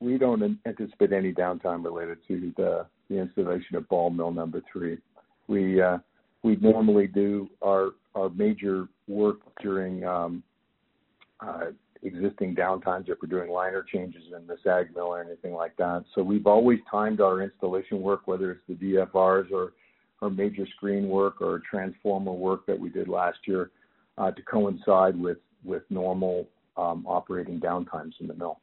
We 0.00 0.18
don't 0.18 0.58
anticipate 0.66 1.12
any 1.12 1.32
downtime 1.32 1.84
related 1.84 2.18
to 2.28 2.52
the 2.56 2.86
installation 3.10 3.76
of 3.76 3.88
ball 3.88 4.10
mill 4.10 4.30
number 4.30 4.62
three. 4.72 4.98
We 5.48 5.80
uh 5.80 5.98
we 6.42 6.56
normally 6.56 7.06
do 7.06 7.48
our 7.62 7.90
our 8.14 8.30
major 8.30 8.88
work 9.08 9.38
during 9.60 10.04
um, 10.04 10.42
uh, 11.40 11.66
existing 12.02 12.54
downtimes 12.54 13.08
if 13.08 13.18
we're 13.22 13.28
doing 13.28 13.50
liner 13.50 13.82
changes 13.82 14.22
in 14.34 14.46
the 14.46 14.56
SAG 14.64 14.94
mill 14.94 15.06
or 15.06 15.22
anything 15.22 15.52
like 15.52 15.76
that. 15.76 16.04
So 16.14 16.22
we've 16.22 16.46
always 16.46 16.78
timed 16.90 17.20
our 17.20 17.42
installation 17.42 18.00
work, 18.00 18.22
whether 18.26 18.52
it's 18.52 18.60
the 18.68 18.74
DFRs 18.74 19.50
or 19.50 19.72
major 20.30 20.66
screen 20.76 21.08
work 21.08 21.40
or 21.40 21.60
transformer 21.68 22.32
work 22.32 22.66
that 22.66 22.78
we 22.78 22.88
did 22.88 23.06
last 23.06 23.38
year, 23.46 23.70
uh, 24.18 24.30
to 24.30 24.42
coincide 24.42 25.18
with 25.18 25.38
normal 25.90 26.48
um, 26.76 27.04
operating 27.06 27.60
downtimes 27.60 28.12
in 28.20 28.26
the 28.26 28.34
mill. 28.34 28.60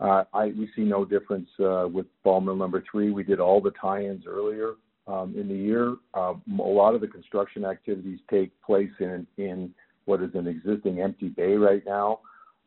Uh, 0.00 0.24
we 0.56 0.68
see 0.74 0.82
no 0.82 1.04
difference 1.04 1.48
uh, 1.60 1.86
with 1.86 2.06
ball 2.24 2.40
mill 2.40 2.56
number 2.56 2.82
three. 2.90 3.10
We 3.10 3.22
did 3.22 3.38
all 3.38 3.60
the 3.60 3.72
tie-ins 3.72 4.24
earlier 4.26 4.74
um, 5.06 5.34
in 5.38 5.46
the 5.46 5.54
year. 5.54 5.96
Um, 6.14 6.42
a 6.58 6.62
lot 6.62 6.94
of 6.94 7.02
the 7.02 7.06
construction 7.06 7.64
activities 7.64 8.18
take 8.30 8.50
place 8.62 8.90
in 9.00 9.26
in 9.36 9.74
what 10.06 10.22
is 10.22 10.30
an 10.34 10.46
existing 10.46 11.00
empty 11.00 11.28
bay 11.28 11.52
right 11.54 11.82
now. 11.84 12.20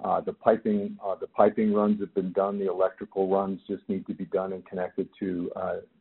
Uh, 0.04 0.22
the 0.22 0.34
piping 0.34 0.98
the 1.20 1.28
piping 1.28 1.74
runs 1.74 2.00
have 2.02 2.14
been 2.14 2.32
done. 2.34 2.60
The 2.60 2.70
electrical 2.70 3.28
runs 3.28 3.62
just 3.68 3.84
need 3.90 4.06
to 4.08 4.14
be 4.14 4.26
done 4.26 4.54
and 4.54 4.64
connected 4.66 5.10
to 5.20 5.52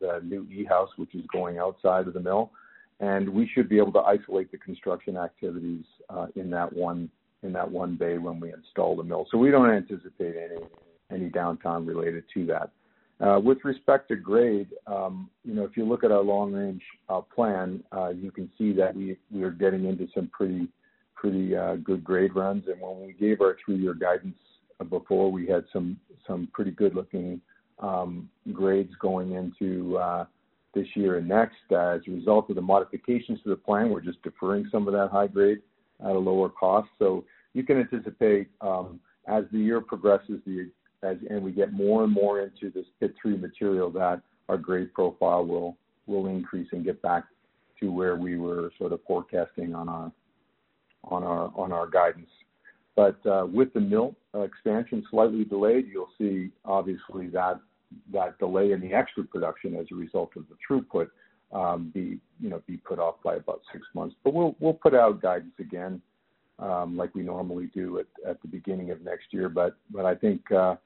the 0.00 0.20
new 0.22 0.46
E-house, 0.50 0.90
which 0.96 1.14
is 1.14 1.24
going 1.32 1.58
outside 1.58 2.06
of 2.08 2.14
the 2.14 2.20
mill. 2.20 2.50
And 3.00 3.28
we 3.28 3.48
should 3.52 3.68
be 3.68 3.78
able 3.78 3.92
to 3.92 4.00
isolate 4.00 4.52
the 4.52 4.58
construction 4.58 5.16
activities 5.16 5.84
in 6.36 6.50
that 6.50 6.72
one 6.72 7.08
bay 7.42 8.18
when 8.18 8.38
we 8.38 8.52
install 8.52 8.96
the 8.96 9.02
mill. 9.02 9.26
So 9.30 9.38
we 9.38 9.50
don't 9.50 9.70
anticipate 9.70 10.36
any 10.36 10.62
downtime 11.18 11.86
related 11.86 12.24
to 12.34 12.46
that. 12.46 12.70
Uh, 13.20 13.38
with 13.38 13.58
respect 13.62 14.08
to 14.08 14.16
grade, 14.16 14.68
um, 14.88 15.30
you 15.44 15.54
know, 15.54 15.62
if 15.64 15.76
you 15.76 15.84
look 15.84 16.02
at 16.02 16.10
our 16.10 16.22
long 16.22 16.52
range 16.52 16.82
uh, 17.08 17.20
plan, 17.20 17.82
uh, 17.96 18.08
you 18.08 18.32
can 18.32 18.50
see 18.58 18.72
that 18.72 18.96
we 18.96 19.42
are 19.42 19.50
getting 19.50 19.84
into 19.84 20.08
some 20.12 20.28
pretty 20.28 20.66
good 21.84 22.02
grade 22.02 22.34
runs. 22.34 22.64
And 22.66 22.80
when 22.80 23.06
we 23.06 23.12
gave 23.12 23.40
our 23.40 23.56
three-year 23.64 23.94
guidance 23.94 24.34
before, 24.90 25.30
we 25.30 25.46
had 25.46 25.64
some 25.72 25.96
pretty 26.52 26.72
good 26.72 26.96
looking 26.96 27.40
um, 27.78 28.28
grades 28.52 28.92
going 29.00 29.32
into 29.32 30.00
this 30.74 30.86
year 30.96 31.18
and 31.18 31.28
next. 31.28 31.62
As 31.70 32.00
a 32.08 32.10
result 32.10 32.50
of 32.50 32.56
the 32.56 32.62
modifications 32.62 33.40
to 33.44 33.50
the 33.50 33.56
plan, 33.56 33.90
we're 33.90 34.00
just 34.00 34.20
deferring 34.22 34.68
some 34.72 34.88
of 34.88 34.94
that 34.94 35.10
high 35.12 35.28
grade 35.28 35.60
at 36.00 36.16
a 36.16 36.18
lower 36.18 36.48
cost. 36.48 36.88
So 36.98 37.24
you 37.52 37.62
can 37.62 37.78
anticipate, 37.78 38.48
um, 38.60 38.98
as 39.28 39.44
the 39.52 39.58
year 39.58 39.80
progresses, 39.80 40.40
and 41.02 41.42
we 41.42 41.52
get 41.52 41.72
more 41.72 42.04
and 42.04 42.12
more 42.12 42.40
into 42.40 42.70
this 42.70 42.86
Pit 43.00 43.14
3 43.20 43.36
material, 43.36 43.90
that 43.90 44.22
our 44.48 44.56
grade 44.56 44.92
profile 44.94 45.44
will 45.44 46.26
increase 46.26 46.68
and 46.72 46.84
get 46.84 47.00
back 47.02 47.24
to 47.80 47.90
where 47.90 48.16
we 48.16 48.38
were 48.38 48.70
sort 48.78 48.92
of 48.92 49.00
forecasting 49.06 49.74
on 49.74 49.88
our 49.88 50.12
on 51.04 51.24
our 51.24 51.52
on 51.56 51.72
our 51.72 51.88
guidance. 51.88 52.30
But 52.94 53.24
uh, 53.26 53.46
with 53.46 53.72
the 53.72 53.80
mill 53.80 54.14
expansion 54.34 55.04
slightly 55.10 55.44
delayed, 55.44 55.88
you'll 55.90 56.12
see 56.18 56.50
obviously 56.64 57.28
that 57.28 57.60
that 58.12 58.38
delay 58.38 58.72
in 58.72 58.80
the 58.80 58.92
extra 58.92 59.24
production 59.24 59.76
as 59.76 59.86
a 59.92 59.94
result 59.94 60.30
of 60.36 60.44
the 60.48 60.56
throughput 60.66 61.08
um, 61.52 61.90
be 61.92 62.18
you 62.40 62.48
know 62.48 62.62
be 62.66 62.76
put 62.76 62.98
off 62.98 63.16
by 63.24 63.36
about 63.36 63.62
six 63.72 63.84
months. 63.94 64.14
But 64.24 64.34
we'll 64.34 64.56
we'll 64.60 64.74
put 64.74 64.94
out 64.94 65.22
guidance 65.22 65.54
again 65.58 66.00
um, 66.58 66.96
like 66.96 67.14
we 67.14 67.22
normally 67.22 67.70
do 67.74 67.98
at, 67.98 68.06
at 68.28 68.40
the 68.42 68.48
beginning 68.48 68.90
of 68.90 69.02
next 69.02 69.26
year. 69.32 69.48
But 69.48 69.76
but 69.90 70.04
I 70.04 70.14
think 70.14 70.50
uh, 70.52 70.76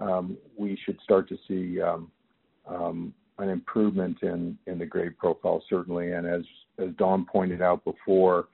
um, 0.00 0.36
we 0.56 0.78
should 0.84 0.98
start 1.02 1.28
to 1.28 1.38
see 1.46 1.80
um, 1.80 2.10
um, 2.66 3.14
an 3.38 3.48
improvement 3.48 4.18
in, 4.22 4.58
in 4.66 4.78
the 4.78 4.86
grade 4.86 5.16
profile 5.18 5.62
certainly. 5.68 6.12
And 6.12 6.26
as 6.26 6.42
as 6.78 6.88
Don 6.96 7.26
pointed 7.26 7.60
out 7.60 7.84
before, 7.84 8.48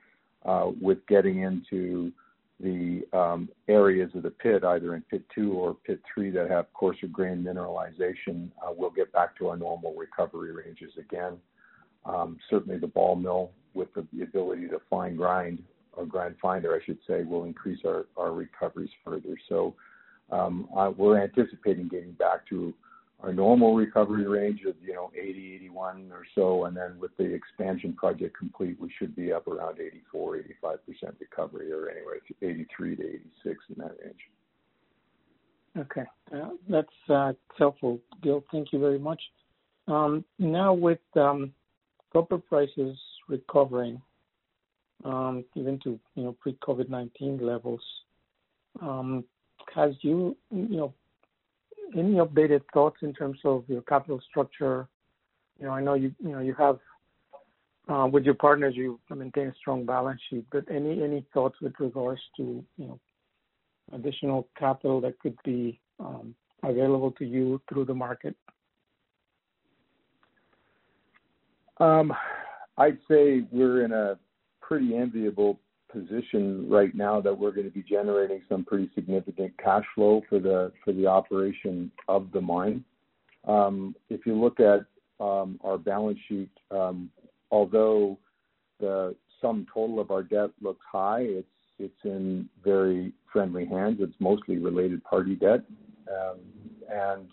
uh, 0.45 0.71
with 0.81 0.99
getting 1.07 1.43
into 1.43 2.11
the 2.59 3.03
um, 3.13 3.49
areas 3.67 4.09
of 4.15 4.23
the 4.23 4.31
pit, 4.31 4.63
either 4.63 4.95
in 4.95 5.01
pit 5.03 5.23
two 5.33 5.53
or 5.53 5.75
pit 5.85 6.01
three, 6.11 6.29
that 6.31 6.49
have 6.49 6.65
coarser 6.73 7.07
grain 7.07 7.43
mineralization, 7.43 8.49
uh, 8.65 8.71
we'll 8.75 8.89
get 8.89 9.11
back 9.13 9.37
to 9.37 9.47
our 9.47 9.57
normal 9.57 9.93
recovery 9.95 10.51
ranges 10.51 10.91
again. 10.99 11.37
Um, 12.05 12.37
certainly, 12.49 12.79
the 12.79 12.87
ball 12.87 13.15
mill, 13.15 13.51
with 13.73 13.93
the, 13.93 14.05
the 14.13 14.23
ability 14.23 14.67
to 14.69 14.81
fine 14.89 15.15
grind 15.15 15.61
or 15.93 16.05
grind 16.05 16.35
finder, 16.41 16.75
I 16.75 16.83
should 16.85 16.99
say, 17.07 17.23
will 17.23 17.43
increase 17.43 17.79
our, 17.85 18.05
our 18.17 18.31
recoveries 18.31 18.89
further. 19.05 19.35
So, 19.47 19.75
we're 20.29 21.21
anticipating 21.21 21.87
getting 21.87 22.13
back 22.13 22.47
to 22.49 22.73
our 23.21 23.33
normal 23.33 23.75
recovery 23.75 24.27
range 24.27 24.61
of, 24.67 24.75
you 24.81 24.93
know, 24.93 25.11
80, 25.15 25.55
81 25.55 26.11
or 26.11 26.23
so, 26.35 26.65
and 26.65 26.77
then 26.77 26.99
with 26.99 27.15
the 27.17 27.23
expansion 27.23 27.93
project 27.93 28.37
complete, 28.37 28.79
we 28.79 28.91
should 28.99 29.15
be 29.15 29.33
up 29.33 29.47
around 29.47 29.79
84, 29.79 30.37
85% 30.63 30.79
recovery, 31.19 31.71
or 31.71 31.89
anyway, 31.89 32.17
83 32.41 32.95
to 32.95 33.03
86 33.03 33.57
in 33.69 33.75
that 33.83 33.95
range. 34.03 34.19
Okay. 35.77 36.03
Uh, 36.33 36.49
that's 36.69 36.87
uh, 37.09 37.33
helpful, 37.57 37.99
Gil. 38.21 38.43
Thank 38.51 38.71
you 38.71 38.79
very 38.79 38.99
much. 38.99 39.21
Um, 39.87 40.23
now 40.37 40.73
with 40.73 40.99
um, 41.15 41.53
copper 42.13 42.37
prices 42.37 42.97
recovering, 43.27 44.01
um, 45.05 45.43
even 45.55 45.79
to, 45.79 45.99
you 46.15 46.23
know, 46.23 46.35
pre-COVID-19 46.39 47.41
levels, 47.41 47.81
has 49.73 49.93
you 50.01 50.35
you 50.51 50.77
know, 50.77 50.93
any 51.95 52.15
updated 52.15 52.61
thoughts 52.73 52.97
in 53.01 53.13
terms 53.13 53.39
of 53.45 53.63
your 53.67 53.81
capital 53.83 54.21
structure? 54.29 54.87
You 55.59 55.67
know, 55.67 55.71
I 55.71 55.81
know 55.81 55.93
you 55.95 56.13
you 56.19 56.31
know 56.31 56.39
you 56.39 56.53
have 56.55 56.79
uh, 57.89 58.07
with 58.11 58.25
your 58.25 58.33
partners, 58.33 58.73
you 58.75 58.99
maintain 59.09 59.47
a 59.47 59.55
strong 59.55 59.85
balance 59.85 60.19
sheet, 60.29 60.45
but 60.51 60.65
any 60.69 61.01
any 61.03 61.25
thoughts 61.33 61.55
with 61.61 61.73
regards 61.79 62.21
to, 62.35 62.63
you 62.77 62.87
know, 62.87 62.99
additional 63.93 64.47
capital 64.57 64.99
that 65.01 65.17
could 65.19 65.37
be 65.45 65.79
um, 65.99 66.35
available 66.63 67.11
to 67.11 67.25
you 67.25 67.61
through 67.69 67.85
the 67.85 67.93
market? 67.93 68.35
Um, 71.79 72.11
I'd 72.77 72.97
say 73.09 73.45
we're 73.51 73.85
in 73.85 73.93
a 73.93 74.17
pretty 74.61 74.95
enviable 74.97 75.59
position 75.99 76.69
right 76.69 76.93
now 76.95 77.21
that 77.21 77.37
we're 77.37 77.51
gonna 77.51 77.69
be 77.69 77.83
generating 77.83 78.41
some 78.49 78.63
pretty 78.63 78.89
significant 78.95 79.53
cash 79.57 79.85
flow 79.95 80.21
for 80.29 80.39
the 80.39 80.71
for 80.83 80.93
the 80.93 81.05
operation 81.05 81.91
of 82.07 82.31
the 82.31 82.41
mine. 82.41 82.83
Um, 83.47 83.95
if 84.09 84.25
you 84.25 84.35
look 84.35 84.59
at 84.59 84.85
um, 85.19 85.59
our 85.63 85.77
balance 85.77 86.19
sheet, 86.27 86.51
um, 86.71 87.09
although 87.51 88.17
the 88.79 89.15
sum 89.41 89.65
total 89.73 89.99
of 89.99 90.11
our 90.11 90.23
debt 90.23 90.49
looks 90.61 90.85
high, 90.91 91.21
it's 91.21 91.47
it's 91.79 92.03
in 92.03 92.49
very 92.63 93.13
friendly 93.31 93.65
hands. 93.65 93.97
It's 93.99 94.15
mostly 94.19 94.57
related 94.57 95.03
party 95.03 95.35
debt, 95.35 95.61
and 96.89 97.27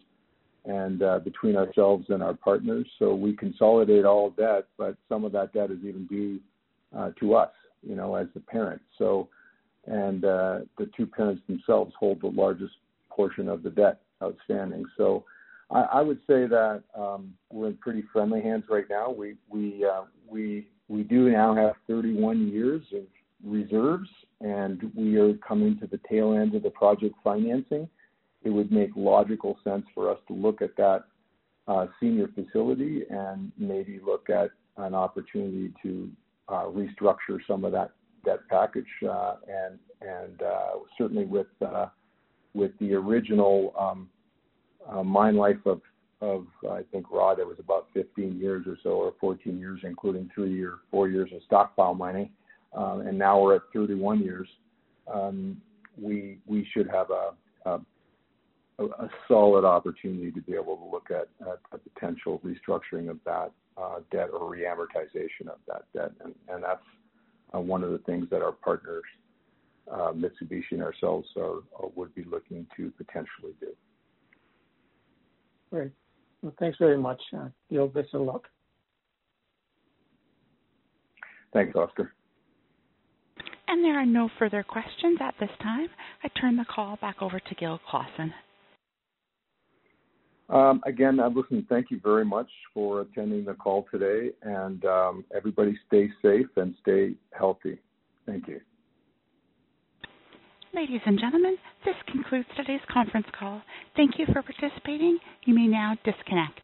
and 0.67 1.03
uh, 1.03 1.19
between 1.19 1.57
ourselves 1.57 2.07
and 2.09 2.23
our 2.23 2.35
partners. 2.35 2.87
So 2.99 3.15
we 3.15 3.37
consolidate 3.37 4.05
all 4.05 4.31
debt, 4.31 4.67
but 4.79 4.97
some 5.09 5.25
of 5.25 5.33
that 5.33 5.53
debt 5.53 5.71
is 5.71 5.79
even 5.85 6.07
due 6.07 6.41
uh, 6.97 7.11
to 7.21 7.35
us 7.35 7.51
you 7.87 7.95
know, 7.95 8.15
as 8.15 8.27
the 8.35 8.41
parent. 8.41 8.83
So, 8.99 9.29
and 9.87 10.25
uh, 10.25 10.61
the 10.79 10.91
two 10.97 11.07
parents 11.07 11.43
themselves 11.47 11.93
hold 11.99 12.21
the 12.23 12.29
largest 12.29 12.75
portion 13.11 13.49
of 13.49 13.63
the 13.63 13.71
debt 13.71 14.01
outstanding. 14.23 14.85
So, 14.97 15.25
I, 15.71 15.83
I 15.83 16.01
would 16.03 16.19
say 16.27 16.47
that 16.47 16.83
um, 16.97 17.35
we're 17.51 17.69
in 17.69 17.77
pretty 17.77 18.05
friendly 18.13 18.43
hands 18.43 18.65
right 18.69 18.87
now. 18.89 19.11
We 19.11 19.37
we 19.51 19.85
uh, 19.85 20.03
we 20.29 20.69
we 20.89 21.03
do 21.03 21.31
now 21.31 21.55
have 21.55 21.75
31 21.89 22.49
years 22.49 22.83
of 22.95 23.05
reserves, 23.45 24.09
and 24.41 24.91
we 24.95 25.17
are 25.17 25.35
coming 25.35 25.79
to 25.81 25.87
the 25.87 26.01
tail 26.09 26.35
end 26.35 26.55
of 26.55 26.63
the 26.63 26.71
project 26.71 27.15
financing. 27.23 27.89
It 28.43 28.51
would 28.51 28.71
make 28.71 28.91
logical 28.95 29.59
sense 29.65 29.85
for 29.95 30.11
us 30.11 30.19
to 30.29 30.35
look 30.35 30.61
at 30.61 30.77
that 30.77 31.05
uh, 31.67 31.87
senior 31.99 32.29
facility 32.35 33.05
and 33.09 33.51
maybe 33.59 34.01
look 34.05 34.29
at 34.29 34.51
an 34.77 34.95
opportunity 34.95 35.73
to 35.83 36.11
restructure 36.49 37.39
some 37.47 37.65
of 37.65 37.73
that 37.73 37.93
debt 38.25 38.41
package. 38.49 38.87
Uh, 39.03 39.37
uh, 40.43 40.79
certainly 40.99 41.25
with 41.25 41.47
with 42.55 42.73
the 42.79 42.95
original 42.95 43.75
um, 43.79 45.07
mine 45.07 45.37
life 45.37 45.65
of 45.67 45.81
I 46.71 46.83
think 46.91 47.11
Rod, 47.11 47.39
it 47.39 47.47
was 47.47 47.59
about 47.59 47.89
15 47.93 48.39
years 48.39 48.67
or 48.67 48.79
so, 48.83 48.91
or 48.91 49.13
14 49.21 49.59
years, 49.59 49.81
including 49.83 50.31
three 50.35 50.63
or 50.63 50.79
four 50.91 51.09
years 51.09 51.31
of 51.35 51.43
stockpile 51.45 51.95
mining, 51.95 52.31
um, 52.75 53.03
and 53.03 53.19
now 53.19 53.41
we're 53.41 53.57
at 53.57 53.63
31 53.75 54.23
years. 54.23 54.49
Um, 55.13 55.61
we 56.01 56.39
we 56.47 56.67
should 56.73 56.89
have 56.89 57.11
a, 57.11 57.33
solid 59.29 59.65
opportunity 59.65 60.33
to 60.33 60.41
be 60.41 60.55
able 60.55 60.77
to 60.77 60.85
look 60.85 61.09
at, 61.11 61.29
a 61.73 61.79
potential 61.79 62.41
restructuring 62.45 63.09
of 63.09 63.19
that 63.25 63.33
uh, 63.37 63.51
debt 64.11 64.29
or 64.33 64.51
reamortization 64.55 65.49
of 65.49 65.59
that 65.67 65.83
debt. 65.95 66.13
And, 66.25 66.35
and 66.49 66.63
that's 66.63 66.83
uh, 67.55 67.61
one 67.61 67.83
of 67.83 67.91
the 67.91 67.99
things 67.99 68.27
that 68.31 68.43
our 68.43 68.53
partners, 68.53 69.03
uh, 69.91 70.13
Mitsubishi 70.13 70.73
and 70.73 70.83
ourselves, 70.83 71.29
are, 71.37 71.59
are, 71.79 71.89
would 71.95 72.15
be 72.15 72.25
looking 72.25 72.67
to 72.77 72.93
potentially 72.97 73.53
do. 73.61 73.69
Great. 75.71 75.93
Well, 76.43 76.55
thanks 76.59 76.79
very 76.79 76.99
much. 76.99 77.21
Uh, 77.37 77.49
Gil, 77.71 77.89
best 77.89 78.15
of 78.15 78.23
luck. 78.23 78.45
Thanks, 81.53 81.75
Oscar. 81.77 82.13
And 83.67 83.85
there 83.85 83.99
are 83.99 84.07
no 84.07 84.29
further 84.39 84.63
questions 84.63 85.19
at 85.21 85.35
this 85.41 85.51
time. 85.63 85.89
I 86.23 86.29
turn 86.41 86.57
the 86.57 86.65
call 86.65 86.97
back 87.01 87.23
over 87.23 87.41
to 87.41 87.55
Gil 87.55 87.81
Clausen. 87.89 88.33
Um, 90.51 90.83
again, 90.85 91.21
uh, 91.21 91.29
listen, 91.29 91.67
thank 91.69 91.91
you 91.91 92.01
very 92.03 92.25
much 92.25 92.51
for 92.75 93.01
attending 93.01 93.45
the 93.45 93.55
call 93.55 93.87
today, 93.91 94.31
and 94.43 94.85
um, 94.85 95.25
everybody 95.35 95.79
stay 95.87 96.11
safe 96.21 96.49
and 96.57 96.75
stay 96.83 97.15
healthy. 97.37 97.79
Thank 98.27 98.49
you. 98.49 98.61
Ladies 100.75 101.01
and 101.07 101.19
gentlemen, 101.19 101.57
this 101.85 101.95
concludes 102.11 102.49
today's 102.57 102.81
conference 102.93 103.27
call. 103.39 103.63
Thank 103.97 104.19
you 104.19 104.27
for 104.27 104.43
participating. 104.43 105.19
You 105.45 105.55
may 105.55 105.67
now 105.67 105.97
disconnect. 106.05 106.64